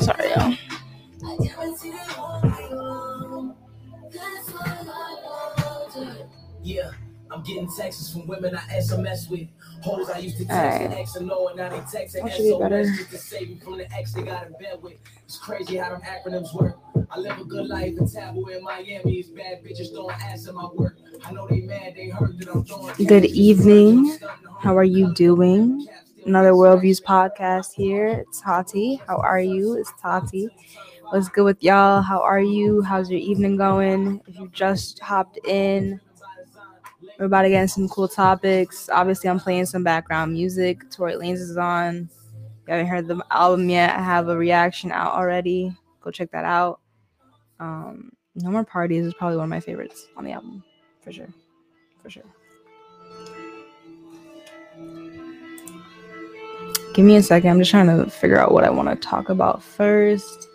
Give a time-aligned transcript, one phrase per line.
[0.00, 0.54] Sorry, y'all.
[6.64, 6.90] Yeah,
[7.30, 9.48] I'm getting texts from women I SMS with.
[9.88, 12.36] Hoes I used to text and X and no, and now they text and That
[12.36, 12.84] should be better.
[12.84, 14.94] SOS just to save me from the ex they got in bed with.
[15.24, 16.78] It's crazy how them acronyms work.
[17.10, 19.18] I live a good life in Taboo in Miami.
[19.18, 20.98] It's bad bitches throwing ass in my work.
[21.24, 22.94] I know they mad, they heard that I'm throwing.
[23.06, 24.18] Good evening.
[24.60, 25.86] How are you doing?
[26.26, 28.08] Another Worldviews podcast here.
[28.08, 29.00] It's Tati.
[29.06, 29.74] How are you?
[29.74, 30.48] It's Tati.
[31.10, 32.02] What's good with y'all?
[32.02, 32.82] How are you?
[32.82, 34.20] How's your evening going?
[34.26, 35.98] If you just hopped in,
[37.18, 38.88] we're about to get into some cool topics.
[38.88, 40.88] Obviously, I'm playing some background music.
[40.90, 42.08] Tory Lanez is on.
[42.66, 43.96] You haven't heard the album yet.
[43.96, 45.74] I have a reaction out already.
[46.00, 46.80] Go check that out.
[47.58, 50.62] Um, no More Parties is probably one of my favorites on the album,
[51.02, 51.28] for sure.
[52.02, 52.22] For sure.
[56.94, 57.50] Give me a second.
[57.50, 60.48] I'm just trying to figure out what I want to talk about first.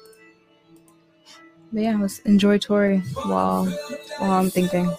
[1.74, 3.66] But yeah, let's enjoy Tory while
[4.20, 4.90] while I'm thinking.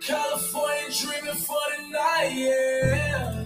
[0.00, 3.44] California dreaming for the night, yeah.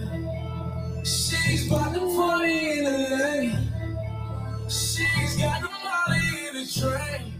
[1.03, 3.73] She's about to party in the lane.
[4.69, 7.33] She's got the molly in the train.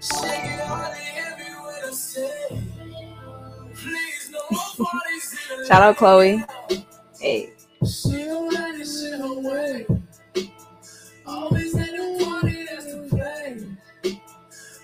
[0.00, 2.62] Shaking hardly everywhere to say.
[3.74, 6.44] Please, no more parties in the Shout out Chloe.
[7.18, 7.52] Hey.
[7.86, 9.86] She don't let this shit away.
[11.30, 14.18] Always at the party, that's the play.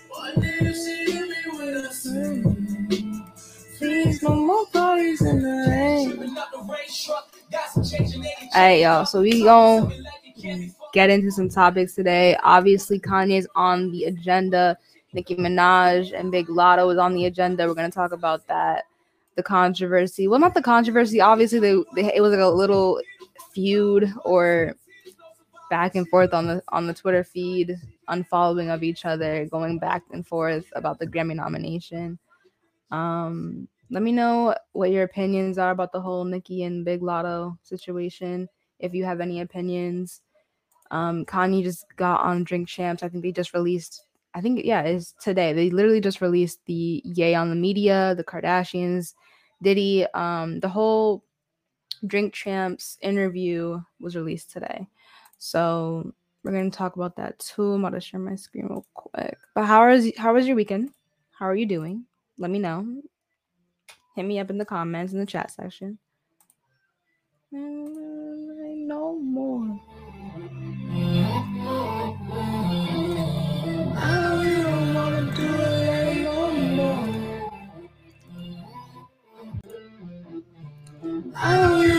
[0.07, 3.25] One if she hear me when I sing.
[3.77, 6.15] Please, no more parties in the lane.
[6.15, 9.05] Tripping up the race truck, got some change in any Alright, y'all.
[9.05, 9.91] So we gon'
[10.93, 12.37] get into some topics today.
[12.43, 14.77] Obviously, Kanye's on the agenda.
[15.11, 17.67] Nicki Minaj and Big Latto is on the agenda.
[17.67, 18.85] We're gonna talk about that.
[19.35, 20.29] The controversy.
[20.29, 21.19] Well, not the controversy.
[21.19, 23.01] Obviously, they, they it was like a little
[23.53, 24.75] feud or
[25.69, 27.75] back and forth on the on the Twitter feed,
[28.09, 32.19] unfollowing of each other, going back and forth about the Grammy nomination.
[32.91, 37.57] Um, let me know what your opinions are about the whole Nicki and Big Latto
[37.63, 38.49] situation.
[38.79, 40.21] If you have any opinions,
[40.91, 43.03] um, Kanye just got on Drink Champs.
[43.03, 44.03] I think they just released.
[44.33, 45.53] I think yeah, it's today.
[45.53, 49.13] They literally just released the Yay on the Media, the Kardashians,
[49.63, 50.05] Diddy.
[50.13, 51.23] Um, the whole
[52.05, 54.87] Drink Champs interview was released today.
[55.37, 57.73] So we're gonna talk about that too.
[57.73, 59.37] I'm to share my screen real quick.
[59.55, 60.91] But how is how was your weekend?
[61.31, 62.05] How are you doing?
[62.37, 63.01] Let me know.
[64.15, 65.99] Hit me up in the comments in the chat section.
[67.53, 69.79] Mm, No more.
[73.95, 74.47] I don't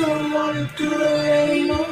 [0.00, 1.87] don't wanna do it no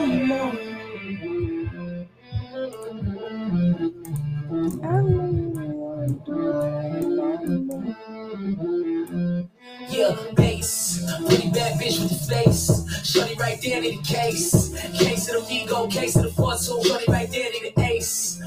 [9.89, 11.05] Yeah, bass.
[11.27, 13.03] Pretty bad bitch with the face.
[13.05, 14.71] Shorty right there, need a case.
[14.97, 16.66] Case of the ego, case of the force.
[16.66, 18.41] So shorty right there, need an ace.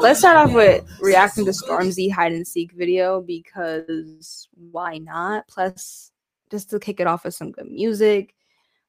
[0.00, 5.48] Let's start off with reacting to Stormzy hide and seek video because why not?
[5.48, 6.12] Plus,
[6.50, 8.34] just to kick it off with some good music.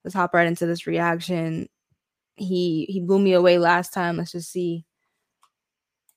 [0.04, 1.70] Let's hop right into this reaction.
[2.36, 4.18] He he blew me away last time.
[4.18, 4.86] Let's just see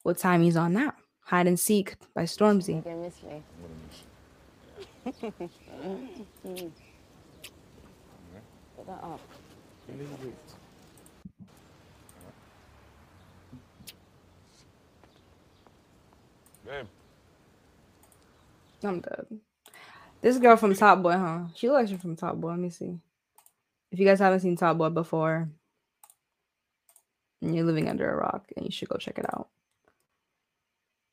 [0.03, 0.93] what time he's on now.
[1.27, 2.85] Hide and seek by Stormzy.
[2.85, 3.43] gonna miss me.
[8.77, 9.21] Put that up.
[16.65, 16.87] Babe,
[18.85, 19.27] I'm dead.
[20.21, 21.47] This girl from Top Boy, huh?
[21.57, 22.51] She looks like from Top Boy.
[22.51, 23.01] Let me see.
[23.91, 25.49] If you guys haven't seen Top Boy before,
[27.43, 29.49] and you're living under a rock, and you should go check it out.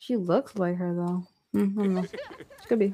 [0.05, 1.23] She looks like her though.
[1.53, 2.03] Hmm, I don't know.
[2.03, 2.93] She could be.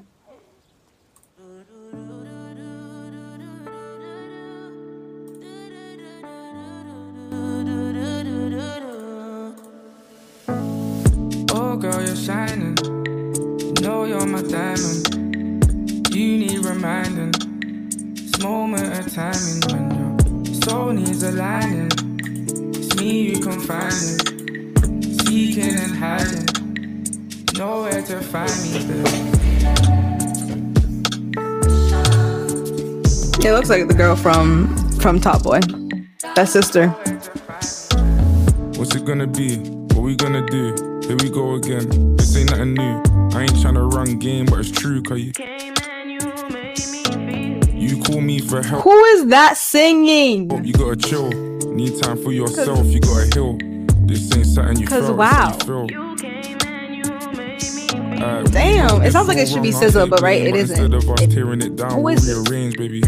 [11.52, 12.78] Oh, girl, you're shining.
[13.58, 16.14] You know you're my diamond.
[16.14, 17.32] You need reminding.
[18.14, 21.90] This moment of timing when your soul needs aligning.
[22.76, 24.20] It's me you confiding,
[25.26, 26.49] seeking and hiding.
[27.60, 29.06] You know Nowhere to find me, babe.
[33.46, 35.60] It looks like the girl from from Top Boy.
[36.36, 36.88] That sister.
[38.78, 39.58] What's it gonna be?
[39.94, 40.74] What we gonna do?
[41.06, 42.16] Here we go again.
[42.16, 43.04] This ain't nothing new.
[43.38, 45.34] I ain't tryna run game, but it's true, cause you.
[47.78, 48.86] You call me for help.
[48.86, 50.50] Who is that singing?
[50.64, 51.28] You gotta chill.
[51.74, 52.86] Need time for yourself.
[52.88, 53.58] You gotta heal.
[54.08, 55.18] This ain't something you 'Cause felt.
[55.18, 55.58] wow.
[58.20, 60.94] Damn, it sounds like it should be run, SZA, but right, blame, it but isn't.
[60.94, 63.02] Instead of us It- tearing it down, who we'll rearrange, baby.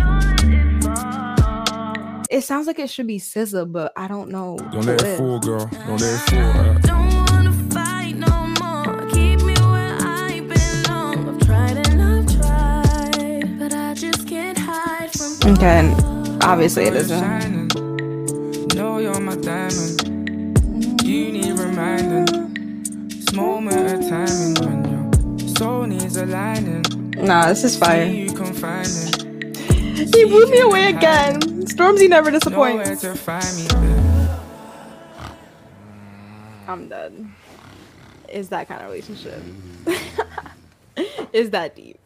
[2.30, 4.58] It sounds like it should be SZA, but I don't know.
[4.72, 5.18] Don't let it it is.
[5.20, 5.70] fall, girl.
[5.86, 6.40] Don't let it fall.
[6.64, 6.82] alright?
[6.84, 9.06] Don't wanna fight no more.
[9.10, 11.28] Keep me where I belong.
[11.28, 15.52] I've tried and I've tried, but I just can't hide from.
[15.54, 17.76] Okay, and obviously it isn't.
[18.76, 21.02] Know you're my diamond.
[21.04, 22.48] You need reminding.
[23.10, 24.71] This moment of timing when your
[26.16, 26.84] needs aligning.
[27.26, 28.06] Nah, this is fire.
[28.06, 28.28] you.
[29.96, 31.40] He blew me away again.
[31.66, 33.02] Stormzy never disappoints.
[33.02, 34.30] to find me, babe.
[36.68, 37.36] I'm done.
[38.30, 39.42] Is that kind of relationship?
[41.34, 42.00] is that deep?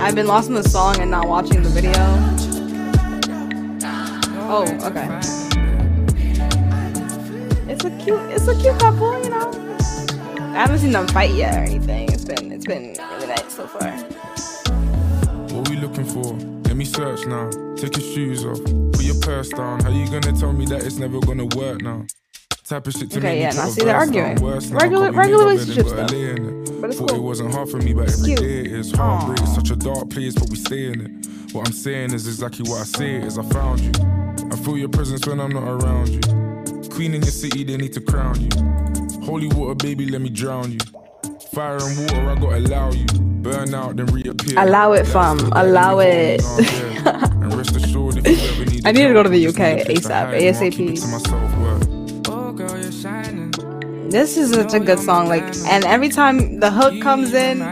[0.00, 1.92] I've been lost in the song and not watching the video.
[4.54, 5.51] Oh, okay.
[7.84, 9.50] It's a cute, it's a cute couple, you know.
[10.38, 12.12] I haven't seen them fight yet or anything.
[12.12, 13.90] It's been, it's been really nice so far.
[15.50, 16.22] What are we looking for?
[16.68, 17.50] Let me search now.
[17.74, 18.62] Take your shoes off.
[18.92, 19.80] Put your purse down.
[19.80, 22.06] How you gonna tell me that it's never gonna work now?
[22.68, 24.34] Type of shit to Okay, me yeah, put now a see, they're arguing.
[24.36, 26.08] Now, Regular- regular and relationship stuff.
[26.80, 27.18] But it's Thought cool.
[27.18, 28.38] it wasn't hard for me, but every cute.
[28.38, 29.44] day it is heartbreak.
[29.48, 31.26] Such a dark place, but we stay in it.
[31.52, 33.38] What I'm saying is exactly what I say is.
[33.38, 33.90] I found you.
[34.52, 36.41] I feel your presence when I'm not around you.
[36.92, 38.50] Queen in your city, they need to crown you.
[39.24, 40.78] Holy water, baby, let me drown you.
[41.54, 43.06] Fire and water, I gotta allow you.
[43.06, 44.58] Burn out, then reappear.
[44.58, 45.38] Allow it, fam.
[45.52, 46.42] Allow it.
[46.42, 47.24] you got going on, yeah.
[47.44, 49.58] And rest assured, if you ever need I need to go to the UK just
[49.58, 50.92] need a place to ASAP, hide, and I'll keep ASAP.
[50.92, 52.28] it to myself, word.
[52.28, 53.50] Oh, girl, you're shining.
[54.10, 55.28] This is such a good song.
[55.28, 57.62] Like, and every time the hook comes in,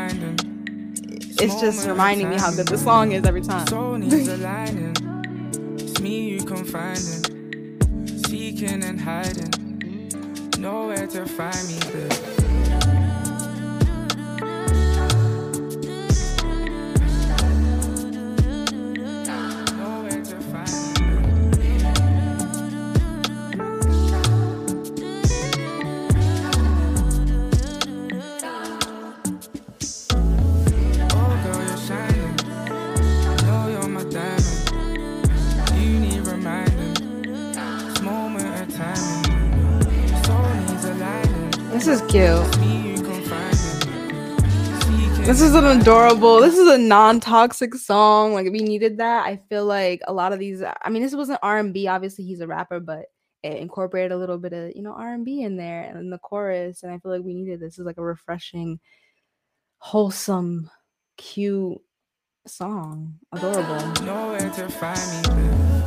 [1.39, 3.67] it's just reminding me how good the song is every time.
[8.61, 9.81] Seeking and hiding.
[10.59, 12.40] Nowhere to find me, babe.
[41.91, 42.47] Is cute.
[45.27, 46.41] This is an adorable.
[46.41, 48.33] This is a non-toxic song.
[48.33, 49.27] Like we needed that.
[49.27, 50.63] I feel like a lot of these.
[50.63, 51.89] I mean, this wasn't R and B.
[51.89, 53.07] Obviously, he's a rapper, but
[53.43, 56.11] it incorporated a little bit of you know R and B in there and in
[56.11, 56.85] the chorus.
[56.85, 57.77] And I feel like we needed this.
[57.77, 58.79] Is like a refreshing,
[59.79, 60.71] wholesome,
[61.17, 61.81] cute
[62.47, 63.19] song.
[63.33, 64.05] Adorable.
[64.05, 65.83] nowhere to find me.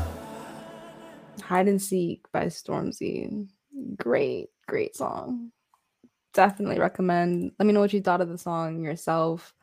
[1.42, 3.48] Hide and Seek by Stormzy.
[3.98, 5.52] Great, great song.
[6.33, 7.52] Definitely recommend.
[7.59, 9.54] Let me know what you thought of the song yourself.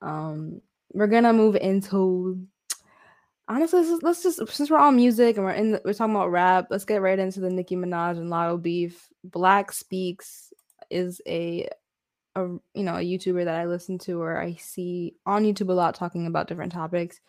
[0.00, 0.60] Um,
[0.92, 2.46] we're gonna move into
[3.48, 6.30] honestly, let's, let's just since we're on music and we're in the, we're talking about
[6.30, 9.08] rap, let's get right into the Nicki Minaj and Latto beef.
[9.24, 10.52] Black Speaks
[10.88, 11.68] is a
[12.36, 12.42] a
[12.74, 15.96] you know a YouTuber that I listen to or I see on YouTube a lot
[15.96, 17.20] talking about different topics.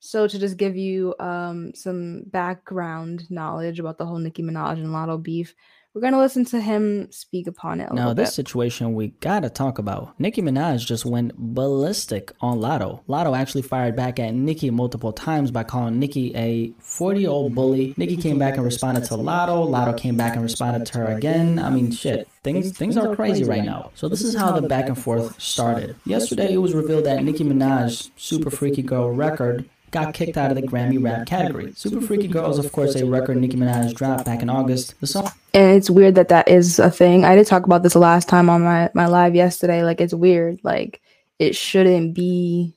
[0.00, 4.88] So to just give you um some background knowledge about the whole Nicki Minaj and
[4.88, 5.54] Latto beef,
[5.94, 8.34] we're gonna listen to him speak upon it a Now, this bit.
[8.34, 10.18] situation we gotta talk about.
[10.18, 13.00] Nicki Minaj just went ballistic on Latto.
[13.08, 17.54] Latto actually fired back at Nicki multiple times by calling Nicki a 40 year old
[17.54, 17.94] bully.
[17.96, 19.68] Nicki came back and responded to Latto.
[19.68, 21.58] Latto came back and responded to her again.
[21.58, 22.26] I mean, shit.
[22.42, 23.90] Things things are crazy right now.
[23.94, 25.94] So this is how the back and forth started.
[26.04, 30.56] Yesterday, it was revealed that Nicki Minaj's Super Freaky Girl record got kicked out of
[30.56, 31.72] the Grammy rap category.
[31.76, 34.98] Super Freaky Girl is, of course, a record Nicki Minaj dropped back in August.
[35.00, 37.24] The song and it's weird that that is a thing.
[37.24, 39.84] I did talk about this the last time on my my live yesterday.
[39.84, 40.58] Like it's weird.
[40.64, 41.00] Like
[41.38, 42.74] it shouldn't be.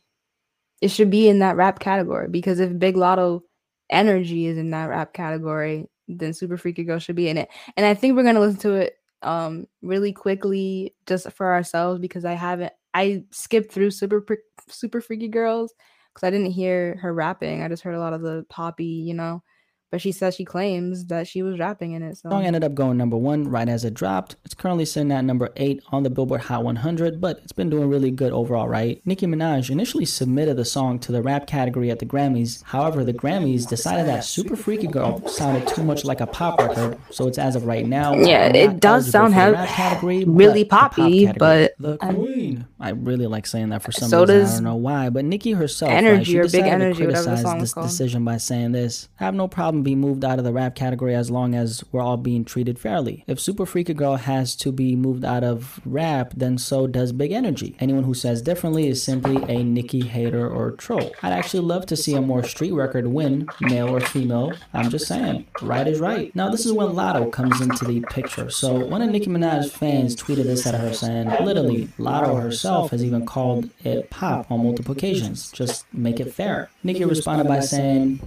[0.81, 3.41] It should be in that rap category because if Big Latto
[3.89, 7.50] energy is in that rap category, then Super Freaky Girl should be in it.
[7.77, 12.25] And I think we're gonna listen to it um really quickly just for ourselves because
[12.25, 12.74] I haven't.
[12.93, 14.25] I skipped through Super
[14.67, 15.74] Super Freaky Girls
[16.15, 17.63] because I didn't hear her rapping.
[17.63, 19.43] I just heard a lot of the poppy, you know.
[19.92, 22.18] But she says she claims that she was rapping in it.
[22.18, 24.36] So song ended up going number one right as it dropped.
[24.44, 27.89] It's currently sitting at number eight on the Billboard Hot 100, but it's been doing
[27.89, 29.01] really good overall, right?
[29.06, 32.63] Nicki Minaj initially submitted the song to the rap category at the Grammys.
[32.63, 36.98] However, the Grammys decided that Super Freaky Girl sounded too much like a pop record,
[37.12, 38.13] so it's as of right now.
[38.15, 41.70] Yeah, it does sound for the hev- rap category, really but the pop poppy, category.
[41.77, 42.65] but the I- Queen.
[42.80, 44.46] I really like saying that for some So reason.
[44.46, 47.06] I don't know why, but Nicki herself, right, Energy she or Big decided Energy, to
[47.08, 47.88] whatever the criticize song this called.
[47.88, 49.10] decision by saying this.
[49.20, 52.01] I have no problem being moved out of the rap category as long as we're
[52.01, 53.24] all being treated fairly.
[53.27, 57.32] If Super Freaky Girl has to be moved out of rap, then so does Big
[57.32, 57.77] Energy.
[57.80, 61.12] Anyone who says differently is simply a Nicki hater or troll.
[61.24, 64.51] I'd actually love to see a more street record win, male or female.
[64.74, 66.36] I'm just saying, right is right.
[66.36, 68.50] Now this is when Latto comes into the picture.
[68.50, 73.04] So one of Nicki Minaj's fans tweeted this at her saying, literally, Latto herself has
[73.04, 75.51] even called it pop on multiple occasions.
[75.51, 76.70] Just make it fair.
[76.84, 78.20] Nicki responded by saying,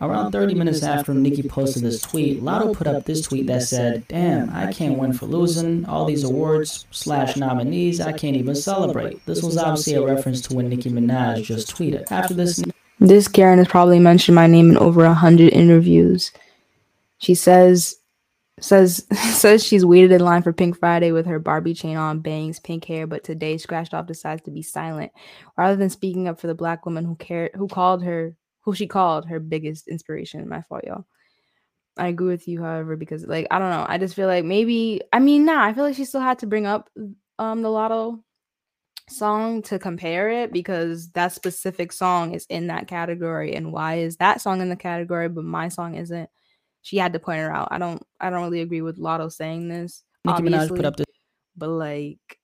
[0.00, 3.62] Around um, 30 minutes after Nicki posted this tweet, Latto put up this tweet that
[3.62, 5.84] said, Damn, I can't win for losing.
[5.86, 9.24] All these awards slash nominees, I can't even celebrate.
[9.26, 12.10] This was obviously a reference to when Nicki Minaj just tweeted.
[12.12, 12.62] After this,
[13.00, 16.30] This Karen has probably mentioned my name in over a hundred interviews.
[17.18, 17.96] She says
[18.60, 22.60] says says she's waited in line for Pink Friday with her Barbie chain on, bangs,
[22.60, 25.10] pink hair, but today scratched off decides to be silent
[25.56, 28.34] rather than speaking up for the black woman who cared who called her
[28.68, 30.46] who she called her biggest inspiration.
[30.46, 31.06] My fault, y'all.
[31.96, 33.86] I agree with you, however, because like I don't know.
[33.88, 36.46] I just feel like maybe I mean, nah, I feel like she still had to
[36.46, 36.90] bring up
[37.38, 38.22] um the latto
[39.08, 44.18] song to compare it because that specific song is in that category and why is
[44.18, 46.28] that song in the category but my song isn't
[46.82, 49.66] she had to point her out i don't i don't really agree with latto saying
[49.66, 51.06] this Nicki Minaj put up this
[51.56, 52.37] but like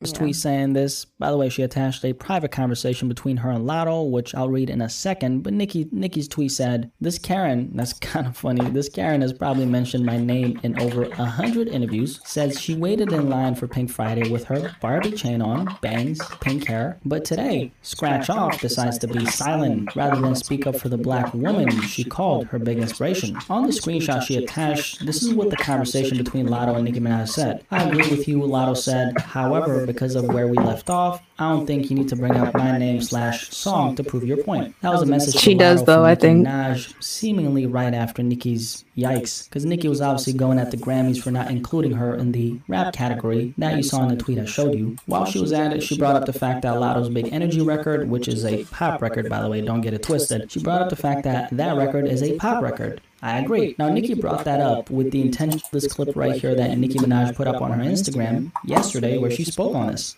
[0.00, 0.18] this yeah.
[0.18, 1.04] tweet saying this.
[1.04, 4.70] By the way, she attached a private conversation between her and Latto, which I'll read
[4.70, 5.42] in a second.
[5.42, 8.70] But Nicki Nicki's tweet said, "This Karen, that's kind of funny.
[8.70, 12.20] This Karen has probably mentioned my name in over a hundred interviews.
[12.24, 16.68] Says she waited in line for Pink Friday with her Barbie chain on, bangs, pink
[16.68, 16.98] hair.
[17.04, 21.34] But today, Scratch Off decides to be silent rather than speak up for the black
[21.34, 23.36] woman she called her big inspiration.
[23.50, 27.28] On the screenshot she attached, this is what the conversation between Latto and Nicki Minaj
[27.28, 27.64] said.
[27.70, 29.18] I agree with you, Latto said.
[29.18, 32.54] However, because of where we left off, I don't think you need to bring up
[32.54, 34.74] my name slash song to prove your point.
[34.82, 35.40] That was a message.
[35.40, 36.46] She does, though, I think.
[36.46, 41.30] Minaj, seemingly right after Nicki's yikes, because Nicki was obviously going at the Grammys for
[41.30, 43.54] not including her in the rap category.
[43.56, 44.96] That you saw in the tweet I showed you.
[45.06, 48.10] While she was at it, she brought up the fact that Latto's Big Energy record,
[48.10, 50.50] which is a pop record, by the way, don't get it twisted.
[50.50, 53.00] She brought up the fact that that record is a pop record.
[53.22, 53.74] I agree.
[53.78, 56.98] Now, Nicki brought that up with the intention of this clip right here that Nicki
[56.98, 60.16] Minaj put up on her Instagram yesterday, where she spoke on this.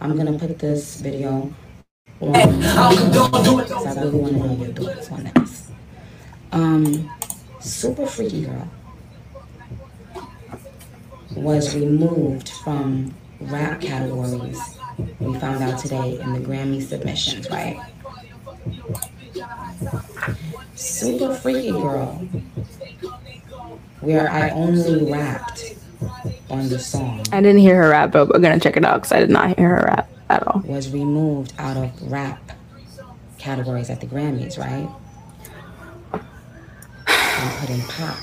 [0.00, 1.52] I'm gonna put this video
[2.20, 2.76] on because
[3.86, 5.70] I really want to know your thoughts on this.
[6.52, 7.10] Um,
[7.60, 8.68] Super Freaky Girl
[11.36, 14.58] was removed from rap categories.
[15.18, 17.80] We found out today in the Grammy submissions, right?
[20.74, 22.14] Super Freaky Girl,
[24.00, 25.74] where I only rapped
[26.48, 27.22] on the song.
[27.32, 29.56] i didn't hear her rap but we're gonna check it out because i did not
[29.58, 32.52] hear her rap at all was removed out of rap
[33.38, 34.88] categories at the Grammys, right?
[37.40, 38.18] And put in pop.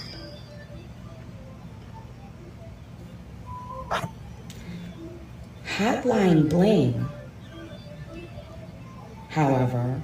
[5.77, 7.07] Hotline Bling,
[9.29, 10.01] however,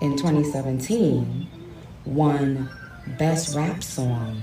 [0.00, 1.48] in 2017
[2.04, 2.68] won
[3.18, 4.42] Best Rap Song.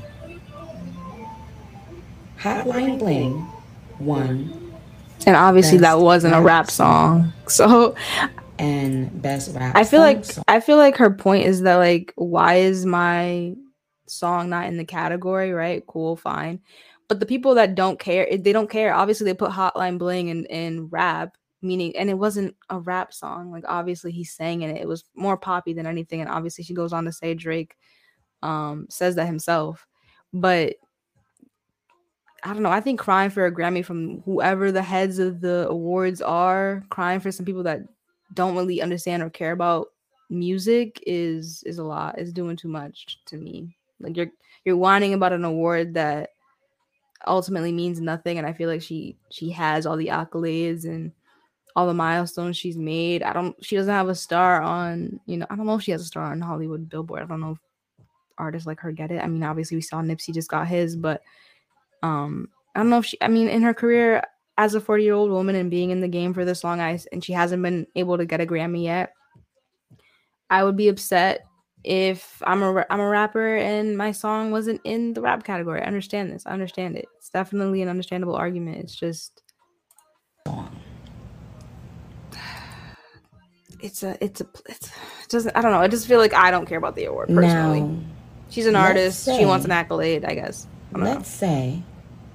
[2.37, 3.47] Hotline Bling
[3.99, 4.71] won
[5.25, 7.95] and obviously that wasn't a rap song so
[8.57, 10.43] and Best Rap I feel like song.
[10.47, 13.53] I feel like her point is that like why is my
[14.11, 15.85] song not in the category, right?
[15.87, 16.59] Cool, fine.
[17.07, 18.93] But the people that don't care, they don't care.
[18.93, 23.51] Obviously, they put Hotline Bling in in rap, meaning, and it wasn't a rap song.
[23.51, 24.81] Like obviously, he sang in it.
[24.81, 26.21] It was more poppy than anything.
[26.21, 27.75] And obviously, she goes on to say Drake
[28.43, 29.85] um says that himself.
[30.33, 30.75] But
[32.43, 32.71] I don't know.
[32.71, 37.19] I think crying for a Grammy from whoever the heads of the awards are, crying
[37.19, 37.81] for some people that
[38.33, 39.87] don't really understand or care about
[40.29, 42.17] music is is a lot.
[42.17, 43.77] It's doing too much to me.
[44.01, 44.31] Like you're
[44.65, 46.29] you're whining about an award that
[47.27, 51.11] ultimately means nothing and I feel like she she has all the accolades and
[51.75, 53.23] all the milestones she's made.
[53.23, 55.91] I don't she doesn't have a star on, you know, I don't know if she
[55.91, 57.21] has a star on Hollywood Billboard.
[57.21, 57.59] I don't know if
[58.37, 59.23] artists like her get it.
[59.23, 61.21] I mean, obviously we saw Nipsey just got his, but
[62.03, 64.23] um I don't know if she I mean in her career
[64.57, 66.99] as a 40 year old woman and being in the game for this long I
[67.11, 69.13] and she hasn't been able to get a Grammy yet.
[70.49, 71.45] I would be upset
[71.83, 75.81] if I'm a I'm a rapper and my song wasn't in the rap category.
[75.81, 76.45] I understand this.
[76.45, 77.07] I understand it.
[77.17, 78.77] It's definitely an understandable argument.
[78.77, 79.41] It's just
[83.81, 85.79] it's a it's a it's it doesn't I don't know.
[85.79, 87.81] I just feel like I don't care about the award personally.
[87.81, 87.99] Now,
[88.49, 89.25] She's an let's artist.
[89.39, 90.67] she wants an accolade, I guess.
[90.89, 91.13] I don't know.
[91.13, 91.81] let's say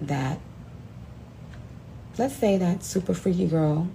[0.01, 0.41] that
[2.19, 3.89] let's say that Super Freaky Girl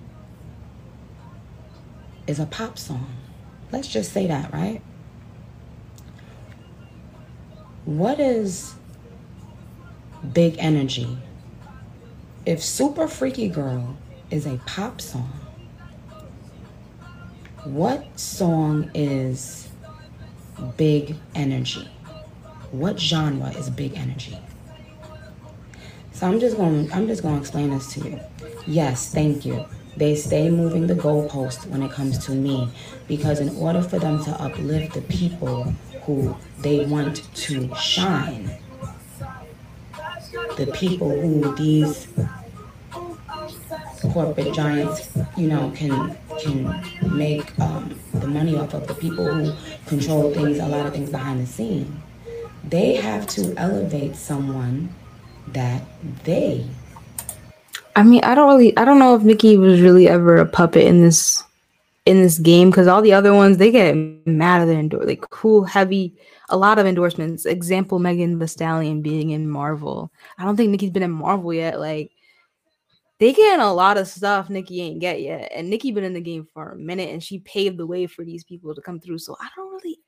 [2.28, 3.08] is a pop song.
[3.72, 4.82] Let's just say that, right?
[7.86, 8.76] What is
[10.34, 11.18] big energy?
[12.46, 13.98] If Super Freaky Girl
[14.30, 15.34] is a pop song,
[17.64, 19.68] what song is
[20.78, 21.90] big energy?
[22.70, 24.38] What genre is big energy?
[26.12, 28.20] So I'm just going I'm just going to explain this to you.
[28.68, 29.66] Yes, thank you.
[29.98, 32.70] They stay moving the goalpost when it comes to me
[33.08, 35.74] because in order for them to uplift the people
[36.16, 38.50] who they want to shine,
[40.58, 42.08] the people who these
[44.14, 46.84] corporate giants, you know, can can
[47.18, 49.54] make um, the money off of the people who
[49.88, 52.02] control things, a lot of things behind the scene.
[52.64, 54.94] They have to elevate someone
[55.48, 55.82] that
[56.24, 56.66] they
[57.94, 60.86] I mean, I don't really, I don't know if Nicki was really ever a puppet
[60.86, 61.44] in this
[62.06, 65.22] in this game because all the other ones they get mad at their endorse, like
[65.30, 66.16] cool, heavy,
[66.50, 67.46] a lot of endorsements.
[67.46, 70.12] Example: Megan Thee Stallion being in Marvel.
[70.38, 71.80] I don't think Nicki's been in Marvel yet.
[71.80, 72.12] Like
[73.20, 76.22] they getting a lot of stuff Nicki ain't get yet, and Nicki been in the
[76.22, 79.20] game for a minute, and she paved the way for these people to come through.
[79.20, 80.00] So I don't really.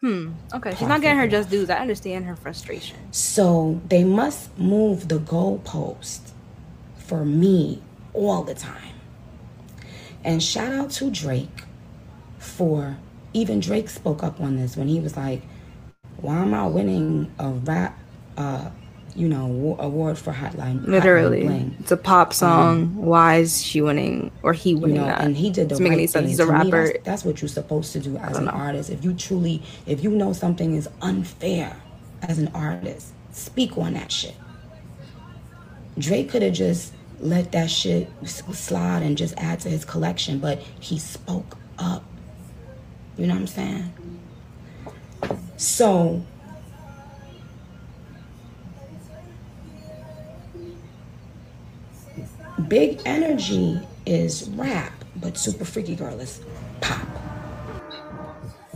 [0.00, 0.32] Hmm.
[0.54, 1.70] Okay, she's not getting her just dues.
[1.70, 2.96] I understand her frustration.
[3.10, 6.30] So they must move the goalpost
[6.96, 7.82] for me
[8.14, 8.97] all the time.
[10.24, 11.64] And shout out to Drake
[12.38, 12.96] for
[13.32, 15.42] even Drake spoke up on this when he was like,
[16.20, 17.98] "Why am I winning a rap,
[18.36, 18.70] uh,
[19.14, 22.94] you know, wa- award for Hotline?" Hotline Literally, Bling?" it's a pop song.
[22.96, 25.20] Why is she winning or he you winning know, that?
[25.20, 26.28] and he did the Doesn't right any sense.
[26.28, 26.86] He's a To me, rapper.
[26.92, 28.50] that's, that's what you're supposed to do as an know.
[28.50, 28.90] artist.
[28.90, 31.76] If you truly, if you know something is unfair
[32.22, 34.34] as an artist, speak on that shit.
[35.98, 40.60] Drake could have just let that shit slide and just add to his collection, but
[40.80, 42.04] he spoke up.
[43.16, 43.92] You know what I'm saying?
[45.56, 46.22] So,
[52.68, 56.40] big energy is rap, but super freaky girl is
[56.80, 57.06] pop.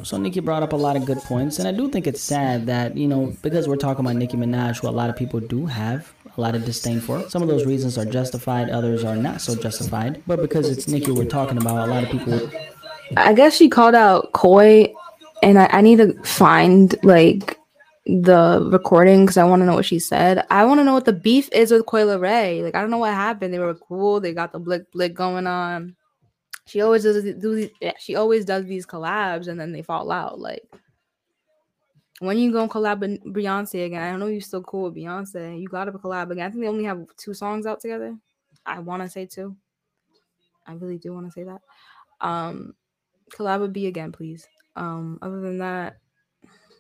[0.03, 2.67] So Nicki brought up a lot of good points, and I do think it's sad
[2.67, 5.67] that you know because we're talking about Nicki Minaj, who a lot of people do
[5.67, 7.29] have a lot of disdain for.
[7.29, 10.23] Some of those reasons are justified, others are not so justified.
[10.27, 12.51] But because it's Nicki we're talking about, a lot of people
[13.17, 14.93] I guess she called out Coi,
[15.43, 17.59] and I, I need to find like
[18.07, 20.45] the recording because I want to know what she said.
[20.51, 22.63] I want to know what the beef is with Coi Leray.
[22.63, 23.53] Like I don't know what happened.
[23.53, 24.21] They were cool.
[24.21, 25.97] They got the blick blick going on.
[26.67, 27.71] She always does do these.
[27.99, 30.39] She always does these collabs, and then they fall out.
[30.39, 30.63] Like
[32.23, 34.15] when you gonna collab with Beyonce again?
[34.15, 35.61] I know you're still cool with Beyonce.
[35.61, 36.47] You got to collab again.
[36.47, 38.17] I think they only have two songs out together.
[38.65, 39.57] I want to say two.
[40.65, 41.61] I really do want to say that.
[42.21, 42.75] Um,
[43.33, 44.47] collab with B again, please.
[44.77, 45.99] Um, other than that,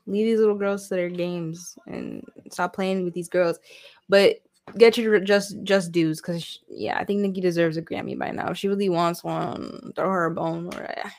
[0.07, 3.59] leave these little girls to their games and stop playing with these girls.
[4.09, 4.37] But
[4.78, 8.50] get your just just dues, because yeah, I think Nicki deserves a Grammy by now.
[8.50, 11.12] If she really wants one, throw her a bone or don't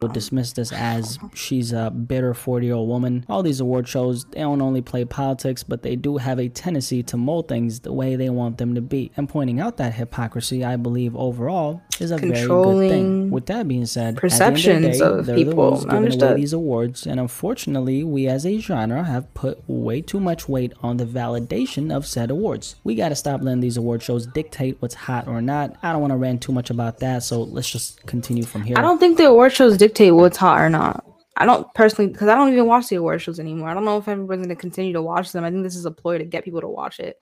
[0.00, 3.24] would dismiss this as she's a bitter 40 year old woman.
[3.28, 7.02] All these award shows, they don't only play politics, but they do have a tendency
[7.04, 9.12] to mold things the way they want them to be.
[9.16, 13.30] And pointing out that hypocrisy, I believe overall, is a very good thing.
[13.30, 15.70] With that being said, perceptions of they're the people.
[15.70, 20.20] ones giving away these awards, and unfortunately, we as a genre have put way too
[20.20, 22.76] much weight on the validation of said awards.
[22.84, 25.76] We got to stop letting these award shows dictate what's hot or not.
[25.82, 28.78] I don't want to rant too much about that, so let's just continue from here.
[28.78, 31.04] I don't think the award shows dictate what's hot or not.
[31.36, 33.68] I don't personally because I don't even watch the award shows anymore.
[33.68, 35.44] I don't know if everyone's going to continue to watch them.
[35.44, 37.18] I think this is a ploy to get people to watch it,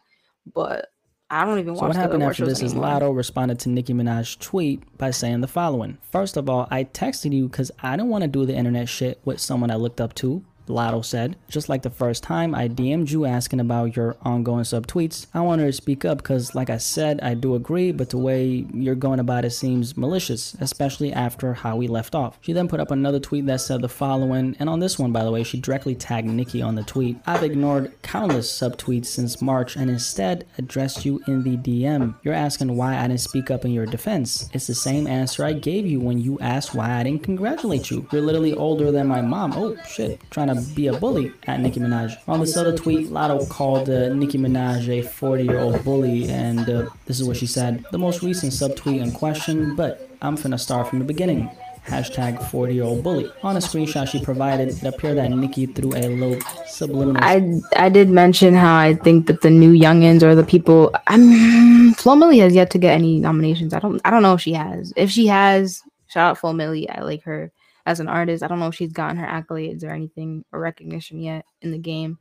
[0.52, 0.87] but
[1.30, 2.90] I don't even So watch what the happened after this is anymore.
[2.90, 5.98] Latto responded to Nicki Minaj's tweet by saying the following.
[6.12, 9.20] First of all, I texted you because I didn't want to do the internet shit
[9.24, 11.37] with someone I looked up to Latto said.
[11.48, 15.27] Just like the first time, I DM'd you asking about your ongoing sub tweets.
[15.35, 18.66] I wanted to speak up because, like I said, I do agree, but the way
[18.72, 22.38] you're going about it seems malicious, especially after how we left off.
[22.40, 25.24] She then put up another tweet that said the following, and on this one, by
[25.24, 27.18] the way, she directly tagged Nicki on the tweet.
[27.27, 32.14] I've ignored countless sub tweets since March and instead addressed you in the DM.
[32.22, 34.48] You're asking why I didn't speak up in your defense.
[34.53, 38.07] It's the same answer I gave you when you asked why I didn't congratulate you.
[38.12, 39.53] You're literally older than my mom.
[39.55, 42.16] Oh shit, trying to be a bully at Nicki Minaj.
[42.28, 46.68] On this other tweet, Latto called uh, Nicki Minaj a 40 year old bully, and
[46.68, 47.84] uh, this is what she said.
[47.90, 51.50] The most recent subtweet in question, but I'm finna start from the beginning
[51.86, 53.30] hashtag 40 year old bully.
[53.42, 57.22] On a screenshot she provided, it appeared that Nicki threw a low subliminal.
[57.22, 60.94] I I did mention how I think that the new youngins or the people.
[61.06, 63.74] I'm Flo Milli has yet to get any nominations.
[63.74, 64.92] I don't I don't know if she has.
[64.96, 65.82] If she has,
[66.14, 66.87] shout out Flo Milli.
[66.88, 67.50] I like her
[67.87, 68.44] as an artist.
[68.44, 71.79] I don't know if she's gotten her accolades or anything or recognition yet in the
[71.79, 72.18] game.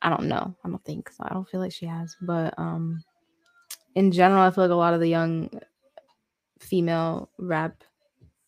[0.00, 0.54] I don't know.
[0.64, 1.24] I don't think so.
[1.26, 2.16] I don't feel like she has.
[2.20, 3.02] But um
[3.96, 5.50] in general, I feel like a lot of the young
[6.60, 7.82] female rap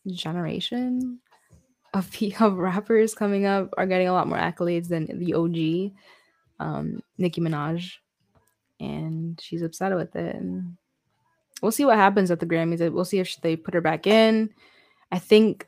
[0.07, 1.19] generation
[1.93, 5.91] of of rappers coming up are getting a lot more accolades than the OG,
[6.65, 7.91] um, Nicki Minaj,
[8.79, 10.33] and she's upset with it.
[10.33, 10.77] And
[11.61, 12.91] we'll see what happens at the Grammys.
[12.91, 14.49] We'll see if they put her back in.
[15.11, 15.67] I think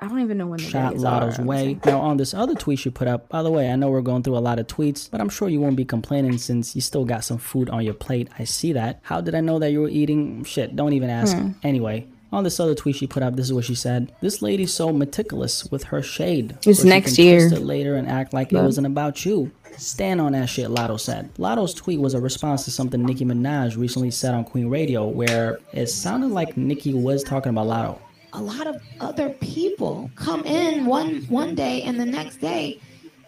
[0.00, 1.78] I don't even know when the shot Latto's are, way.
[1.84, 4.24] Now, on this other tweet she put up, by the way, I know we're going
[4.24, 7.04] through a lot of tweets, but I'm sure you won't be complaining since you still
[7.04, 8.28] got some food on your plate.
[8.38, 9.00] I see that.
[9.02, 10.42] How did I know that you were eating?
[10.44, 11.36] Shit, don't even ask.
[11.36, 11.50] Hmm.
[11.62, 12.08] Anyway.
[12.32, 14.10] On this other tweet she put up, this is what she said.
[14.20, 16.56] This lady's so meticulous with her shade.
[16.66, 17.48] It's so next year.
[17.48, 19.50] Twist it later and act like it wasn't about you.
[19.76, 21.32] Stand on that shit, Latto said.
[21.34, 25.58] Latto's tweet was a response to something Nicki Minaj recently said on Queen Radio, where
[25.72, 27.98] it sounded like Nicki was talking about Latto.
[28.34, 32.78] a lot of other people come in one one day and the next day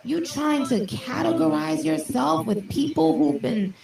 [0.03, 3.75] you trying to categorize yourself with people who've been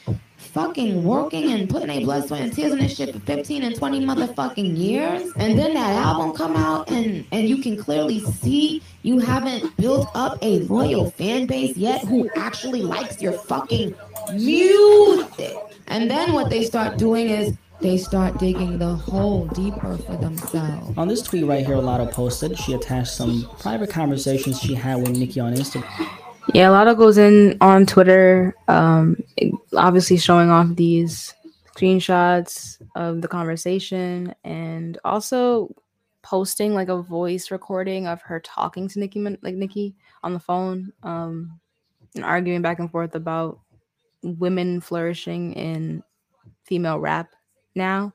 [0.53, 3.77] fucking working and putting their blood, sweat, and tears in this shit for 15 and
[3.77, 5.31] 20 motherfucking years.
[5.37, 10.09] And then that album come out and, and you can clearly see you haven't built
[10.15, 13.95] up a loyal fan base yet who actually likes your fucking
[14.35, 15.57] music.
[15.87, 20.97] And then what they start doing is they start digging the hole deeper for themselves.
[20.99, 25.17] On this tweet right here, Latto posted, she attached some private conversations she had with
[25.17, 26.20] Nicki on Instagram.
[26.49, 29.17] Yeah, a lot of goes in on Twitter, um,
[29.77, 31.35] obviously showing off these
[31.77, 35.75] screenshots of the conversation and also
[36.23, 40.41] posting like a voice recording of her talking to Nicki, Min- like Nicki on the
[40.41, 41.61] phone, um,
[42.15, 43.61] and arguing back and forth about
[44.23, 46.03] women flourishing in
[46.65, 47.31] female rap
[47.75, 48.13] now.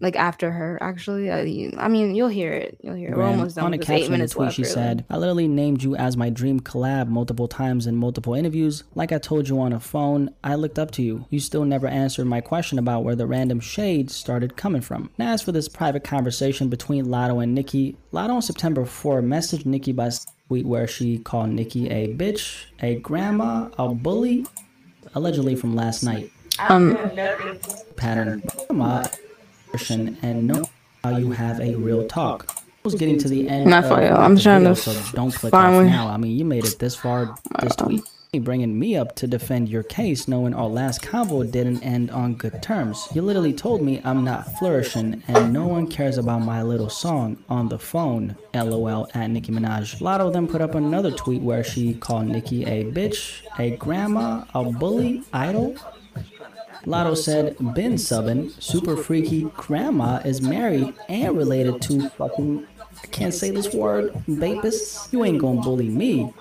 [0.00, 1.40] Like after her, actually, I,
[1.76, 2.78] I mean, you'll hear it.
[2.82, 3.16] You'll hear it.
[3.16, 3.66] We're almost done.
[3.66, 3.90] on a with this.
[3.90, 4.74] Eight caption in the minutes tweet, left, she really.
[4.74, 8.84] said, I literally named you as my dream collab multiple times in multiple interviews.
[8.94, 11.26] Like I told you on a phone, I looked up to you.
[11.28, 15.10] You still never answered my question about where the random shade started coming from.
[15.18, 19.66] Now, as for this private conversation between Latto and nicki Latto on September 4 messaged
[19.66, 20.10] nicki by
[20.48, 24.46] tweet where she called nicki a bitch, a grandma, a bully,
[25.14, 26.32] allegedly from last night.
[26.68, 26.96] Um,
[27.96, 28.42] pattern
[29.72, 30.68] version and know
[31.04, 32.46] how you have a real talk.
[32.48, 34.08] I was getting to the end Not for you.
[34.08, 36.08] I'm trying video, to so don't click off now.
[36.08, 38.02] I mean, you made it this far this uh, tweet.
[38.32, 42.62] Bringing me up to defend your case, knowing our last convo didn't end on good
[42.62, 43.08] terms.
[43.12, 47.42] You literally told me I'm not flourishing, and no one cares about my little song
[47.48, 48.36] on the phone.
[48.54, 50.00] LOL at Nicki Minaj.
[50.00, 54.62] Latto then put up another tweet where she called Nicki a bitch, a grandma, a
[54.62, 55.74] bully, idol,
[56.86, 62.66] Latto said, been subbing, super freaky grandma is married and related to fucking,
[63.02, 65.12] I can't say this word, Bapus.
[65.12, 66.32] You ain't gonna bully me.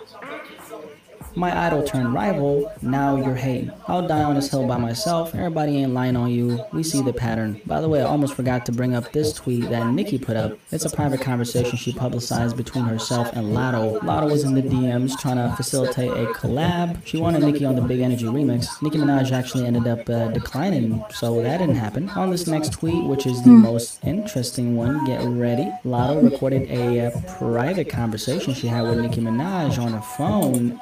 [1.36, 3.72] My idol turned rival, now you're hating.
[3.88, 7.14] I'll die on this hill by myself, everybody ain't lying on you, we see the
[7.14, 7.62] pattern.
[7.66, 10.58] By the way, I almost forgot to bring up this tweet that Nicki put up.
[10.72, 14.00] It's a private conversation she publicized between herself and Latto.
[14.00, 17.06] Latto was in the DMs trying to facilitate a collab.
[17.06, 18.82] She wanted Nicki on the Big Energy remix.
[18.82, 22.10] Nicki Minaj actually ended up uh, declining, so that didn't happen.
[22.12, 25.72] On this next tweet, which is the most interesting one, get ready.
[25.86, 30.80] Latto recorded a uh, private conversation she had with Nicki Minaj on her phone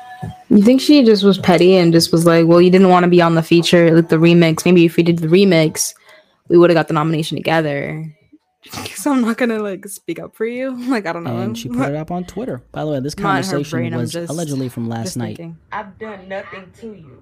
[0.49, 3.09] You think she just was petty and just was like, well, you didn't want to
[3.09, 4.65] be on the feature, like the remix.
[4.65, 5.93] Maybe if we did the remix,
[6.47, 8.13] we would have got the nomination together.
[8.95, 10.75] So I'm not gonna like speak up for you.
[10.89, 11.37] Like I don't know.
[11.37, 12.61] and she put it up on Twitter.
[12.73, 15.37] By the way, this Not in her conversation brain, was just- allegedly from last night.
[15.37, 15.57] thinking.
[15.71, 17.21] I've done nothing to you.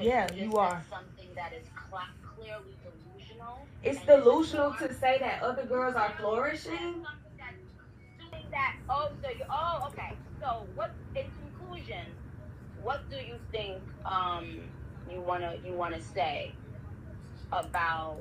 [0.00, 0.82] Yeah, you are.
[0.88, 2.00] something that is cl-
[2.34, 3.58] clearly delusional.
[3.82, 6.72] It's delusional to say that other girls are flourishing.
[6.72, 7.04] something
[7.36, 8.76] that's doing that.
[8.88, 9.44] Oh, so you.
[9.50, 10.12] Oh, okay.
[10.40, 10.92] So what?
[11.14, 12.06] It's conclusion,
[12.82, 14.60] what do you think um,
[15.10, 16.52] you wanna you wanna say
[17.52, 18.20] about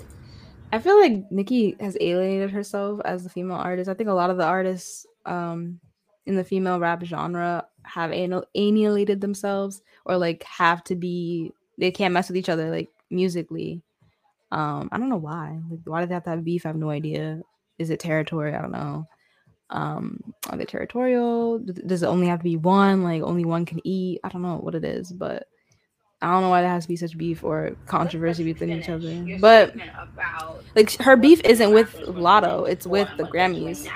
[0.71, 3.89] I feel like Nicki has alienated herself as a female artist.
[3.89, 5.79] I think a lot of the artists um,
[6.27, 12.13] in the female rap genre have alienated themselves or like have to be they can't
[12.13, 13.81] mess with each other like musically.
[14.51, 15.59] Um, I don't know why.
[15.69, 16.65] Like, why do they have to have beef?
[16.65, 17.41] I have no idea.
[17.77, 18.53] Is it territory?
[18.53, 19.07] I don't know.
[19.71, 21.59] Um, are they territorial?
[21.59, 23.03] Does it only have to be one?
[23.03, 24.19] Like only one can eat?
[24.23, 25.47] I don't know what it is, but
[26.21, 29.07] I don't know why there has to be such beef or controversy between each other.
[29.09, 33.49] your But about like her beef isn't with rappers Latto, it's with the what they're
[33.49, 33.89] doing Grammys.